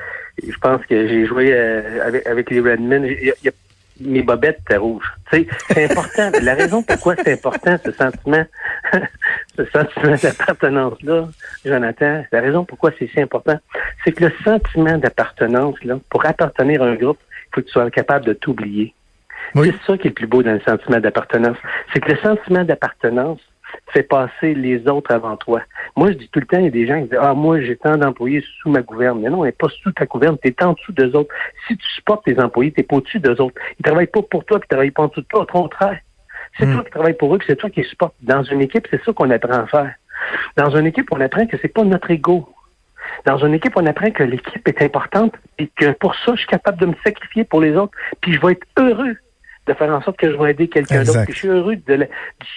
je 0.45 0.57
pense 0.57 0.85
que 0.85 1.07
j'ai 1.07 1.25
joué 1.25 1.53
euh, 1.53 2.05
avec, 2.05 2.25
avec 2.27 2.49
les 2.49 2.59
Redmen. 2.59 3.05
Il 3.05 3.33
y 3.43 3.47
a 3.47 3.51
mes 3.99 4.21
bobettes 4.21 4.59
étaient 4.61 4.77
rouges. 4.77 5.11
C'est 5.31 5.47
important. 5.77 6.31
La 6.41 6.55
raison 6.55 6.83
pourquoi 6.83 7.15
c'est 7.15 7.33
important, 7.33 7.77
ce 7.83 7.91
sentiment, 7.91 8.45
ce 9.57 9.65
sentiment 9.65 10.15
d'appartenance-là, 10.21 11.27
Jonathan, 11.65 12.23
la 12.31 12.41
raison 12.41 12.65
pourquoi 12.65 12.91
c'est 12.97 13.07
si 13.07 13.21
important, 13.21 13.57
c'est 14.03 14.11
que 14.11 14.25
le 14.25 14.31
sentiment 14.43 14.97
d'appartenance, 14.97 15.81
là, 15.83 15.99
pour 16.09 16.25
appartenir 16.25 16.81
à 16.81 16.87
un 16.87 16.95
groupe, 16.95 17.19
il 17.21 17.55
faut 17.55 17.61
que 17.61 17.65
tu 17.67 17.71
sois 17.71 17.89
capable 17.91 18.25
de 18.25 18.33
t'oublier. 18.33 18.93
C'est 19.53 19.73
ça 19.85 19.97
qui 19.97 20.07
est 20.07 20.09
le 20.09 20.13
plus 20.13 20.27
beau 20.27 20.43
dans 20.43 20.53
le 20.53 20.61
sentiment 20.61 20.99
d'appartenance. 20.99 21.57
C'est 21.93 21.99
que 21.99 22.11
le 22.11 22.17
sentiment 22.17 22.63
d'appartenance, 22.63 23.39
fais 23.87 24.03
passer 24.03 24.53
les 24.53 24.87
autres 24.87 25.11
avant 25.11 25.37
toi. 25.37 25.61
Moi, 25.95 26.11
je 26.11 26.17
dis 26.17 26.29
tout 26.29 26.39
le 26.39 26.45
temps, 26.45 26.57
il 26.57 26.65
y 26.65 26.67
a 26.67 26.71
des 26.71 26.87
gens 26.87 27.01
qui 27.01 27.09
disent, 27.09 27.19
ah, 27.21 27.33
moi, 27.33 27.61
j'ai 27.61 27.75
tant 27.75 27.97
d'employés 27.97 28.43
sous 28.59 28.69
ma 28.69 28.81
gouverne. 28.81 29.21
Mais 29.21 29.29
non, 29.29 29.43
elle 29.43 29.49
n'est 29.49 29.51
pas 29.53 29.67
sous 29.69 29.91
ta 29.91 30.05
gouverne, 30.05 30.37
tu 30.41 30.49
es 30.49 30.63
en 30.63 30.73
dessous 30.73 30.91
d'eux 30.91 31.15
autres. 31.15 31.33
Si 31.67 31.77
tu 31.77 31.87
supportes 31.89 32.25
tes 32.25 32.39
employés, 32.39 32.71
tu 32.71 32.79
n'es 32.79 32.85
pas 32.85 32.97
au-dessus 32.97 33.19
d'eux 33.19 33.39
autres. 33.41 33.59
Ils 33.79 33.83
travaillent 33.83 34.07
pas 34.07 34.21
pour 34.21 34.45
toi, 34.45 34.59
puis 34.59 34.67
ils 34.67 34.73
travaillent 34.73 34.91
pas 34.91 35.03
en 35.03 35.07
dessous 35.07 35.21
de 35.21 35.27
toi. 35.27 35.41
Au 35.41 35.45
contraire. 35.45 35.99
C'est 36.57 36.65
hmm. 36.65 36.73
toi 36.73 36.83
qui 36.83 36.91
travailles 36.91 37.17
pour 37.17 37.35
eux, 37.35 37.39
c'est 37.45 37.55
toi 37.55 37.69
qui 37.69 37.81
les 37.81 37.87
supportes. 37.87 38.15
Dans 38.21 38.43
une 38.43 38.61
équipe, 38.61 38.87
c'est 38.89 39.03
ça 39.03 39.13
qu'on 39.13 39.29
apprend 39.29 39.63
à 39.63 39.67
faire. 39.67 39.93
Dans 40.55 40.75
une 40.75 40.87
équipe, 40.87 41.07
on 41.11 41.19
apprend 41.19 41.45
que 41.45 41.57
c'est 41.61 41.67
pas 41.67 41.83
notre 41.83 42.09
ego. 42.11 42.47
Dans 43.25 43.37
une 43.37 43.53
équipe, 43.53 43.73
on 43.75 43.85
apprend 43.85 44.11
que 44.11 44.23
l'équipe 44.23 44.67
est 44.67 44.81
importante 44.81 45.33
et 45.57 45.67
que 45.67 45.91
pour 45.91 46.15
ça, 46.15 46.33
je 46.33 46.39
suis 46.39 46.47
capable 46.47 46.79
de 46.79 46.87
me 46.87 46.95
sacrifier 47.03 47.43
pour 47.43 47.61
les 47.61 47.75
autres, 47.75 47.93
puis 48.21 48.33
je 48.33 48.41
vais 48.41 48.53
être 48.53 48.67
heureux 48.77 49.15
de 49.67 49.73
faire 49.73 49.89
en 49.89 50.01
sorte 50.01 50.17
que 50.17 50.31
je 50.31 50.37
vais 50.37 50.51
aider 50.51 50.67
quelqu'un 50.67 51.03
d'autre. 51.03 51.25
Je 51.27 51.33
suis 51.33 51.47
heureux 51.47 51.75
de 51.75 51.95
du 51.95 52.07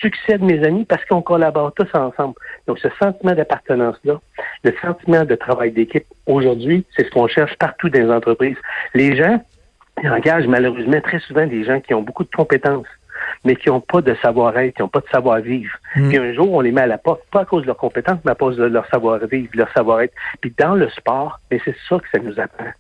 succès 0.00 0.36
de 0.36 0.44
mes 0.44 0.62
amis 0.64 0.84
parce 0.84 1.04
qu'on 1.06 1.22
collabore 1.22 1.72
tous 1.72 1.88
ensemble. 1.94 2.34
Donc, 2.66 2.78
ce 2.78 2.88
sentiment 3.00 3.34
d'appartenance-là, 3.34 4.20
le 4.62 4.74
sentiment 4.82 5.24
de 5.24 5.34
travail 5.34 5.72
d'équipe, 5.72 6.04
aujourd'hui, 6.26 6.84
c'est 6.94 7.06
ce 7.06 7.10
qu'on 7.10 7.26
cherche 7.26 7.56
partout 7.56 7.88
dans 7.88 7.98
les 7.98 8.10
entreprises. 8.10 8.58
Les 8.92 9.16
gens, 9.16 9.42
ils 10.02 10.10
engagent 10.10 10.46
malheureusement 10.46 11.00
très 11.00 11.18
souvent 11.20 11.46
des 11.46 11.64
gens 11.64 11.80
qui 11.80 11.94
ont 11.94 12.02
beaucoup 12.02 12.24
de 12.24 12.30
compétences 12.30 12.86
mais 13.44 13.56
qui 13.56 13.68
n'ont 13.68 13.80
pas 13.80 14.00
de 14.00 14.14
savoir-être, 14.22 14.76
qui 14.76 14.82
n'ont 14.82 14.88
pas 14.88 15.00
de 15.00 15.08
savoir-vivre. 15.10 15.76
Mm. 15.96 16.08
Puis 16.08 16.18
un 16.18 16.32
jour, 16.32 16.52
on 16.52 16.60
les 16.60 16.72
met 16.72 16.82
à 16.82 16.86
la 16.86 16.98
porte, 16.98 17.22
pas 17.30 17.40
à 17.40 17.44
cause 17.44 17.62
de 17.62 17.66
leurs 17.66 17.76
compétences, 17.76 18.18
mais 18.24 18.32
à 18.32 18.34
cause 18.34 18.56
de 18.56 18.64
leur 18.64 18.86
savoir-vivre, 18.88 19.50
leur 19.54 19.72
savoir-être. 19.72 20.14
Puis 20.40 20.52
dans 20.58 20.74
le 20.74 20.88
sport, 20.90 21.38
mais 21.50 21.60
c'est 21.64 21.76
ça 21.88 21.98
que 21.98 22.08
ça 22.12 22.18
nous 22.18 22.38
apprend 22.38 22.72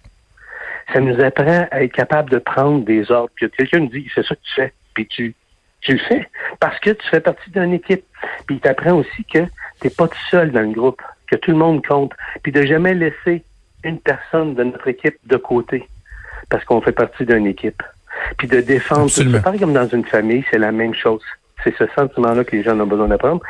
ça 0.92 1.00
nous 1.00 1.20
apprend 1.20 1.66
à 1.70 1.82
être 1.82 1.92
capable 1.92 2.30
de 2.30 2.38
prendre 2.38 2.84
des 2.84 3.10
ordres. 3.10 3.30
Puis 3.34 3.50
quelqu'un 3.50 3.80
nous 3.80 3.88
dit, 3.88 4.08
c'est 4.14 4.24
ça 4.24 4.34
que 4.34 4.40
tu 4.42 4.54
fais, 4.54 4.72
puis 4.94 5.06
tu, 5.06 5.34
tu 5.80 5.92
le 5.92 5.98
fais 5.98 6.28
parce 6.60 6.78
que 6.80 6.90
tu 6.90 7.06
fais 7.08 7.20
partie 7.20 7.50
d'une 7.50 7.74
équipe. 7.74 8.04
Puis 8.46 8.56
il 8.56 8.60
t'apprend 8.60 8.92
aussi 8.92 9.24
que 9.24 9.40
tu 9.40 9.48
n'es 9.84 9.90
pas 9.90 10.08
tout 10.08 10.26
seul 10.30 10.50
dans 10.50 10.62
le 10.62 10.72
groupe, 10.72 11.02
que 11.26 11.36
tout 11.36 11.50
le 11.50 11.56
monde 11.56 11.84
compte, 11.86 12.12
puis 12.42 12.52
de 12.52 12.62
jamais 12.62 12.94
laisser 12.94 13.44
une 13.84 14.00
personne 14.00 14.54
de 14.54 14.64
notre 14.64 14.88
équipe 14.88 15.18
de 15.26 15.36
côté 15.36 15.86
parce 16.48 16.64
qu'on 16.64 16.80
fait 16.80 16.92
partie 16.92 17.24
d'une 17.24 17.46
équipe. 17.46 17.82
Puis 18.36 18.48
de 18.48 18.60
défendre. 18.60 19.10
C'est 19.10 19.42
pareil 19.42 19.60
comme 19.60 19.72
dans 19.72 19.88
une 19.88 20.04
famille, 20.04 20.44
c'est 20.50 20.58
la 20.58 20.72
même 20.72 20.94
chose. 20.94 21.22
C'est 21.64 21.74
ce 21.76 21.84
sentiment-là 21.96 22.44
que 22.44 22.54
les 22.54 22.62
gens 22.62 22.78
ont 22.78 22.86
besoin 22.86 23.08
d'apprendre. 23.08 23.42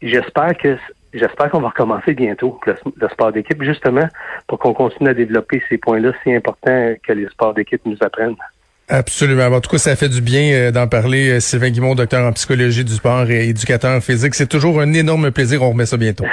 J'espère 0.00 0.56
que 0.56 0.76
J'espère 1.14 1.50
qu'on 1.50 1.60
va 1.60 1.68
recommencer 1.68 2.14
bientôt 2.14 2.58
le, 2.66 3.08
sport 3.10 3.32
d'équipe, 3.32 3.62
justement, 3.62 4.08
pour 4.46 4.58
qu'on 4.58 4.72
continue 4.72 5.10
à 5.10 5.14
développer 5.14 5.62
ces 5.68 5.76
points-là 5.76 6.12
si 6.22 6.34
importants 6.34 6.94
que 7.06 7.12
les 7.12 7.26
sports 7.28 7.52
d'équipe 7.52 7.82
nous 7.84 7.98
apprennent. 8.00 8.36
Absolument. 8.88 9.46
En 9.46 9.60
tout 9.60 9.70
cas, 9.70 9.78
ça 9.78 9.94
fait 9.94 10.08
du 10.08 10.20
bien 10.20 10.52
euh, 10.52 10.70
d'en 10.70 10.88
parler. 10.88 11.30
Euh, 11.30 11.40
Sylvain 11.40 11.70
Guimond, 11.70 11.94
docteur 11.94 12.26
en 12.26 12.32
psychologie 12.32 12.84
du 12.84 12.94
sport 12.94 13.30
et 13.30 13.48
éducateur 13.48 14.02
physique. 14.02 14.34
C'est 14.34 14.48
toujours 14.48 14.80
un 14.80 14.92
énorme 14.92 15.30
plaisir. 15.30 15.62
On 15.62 15.70
remet 15.70 15.86
ça 15.86 15.96
bientôt. 15.96 16.24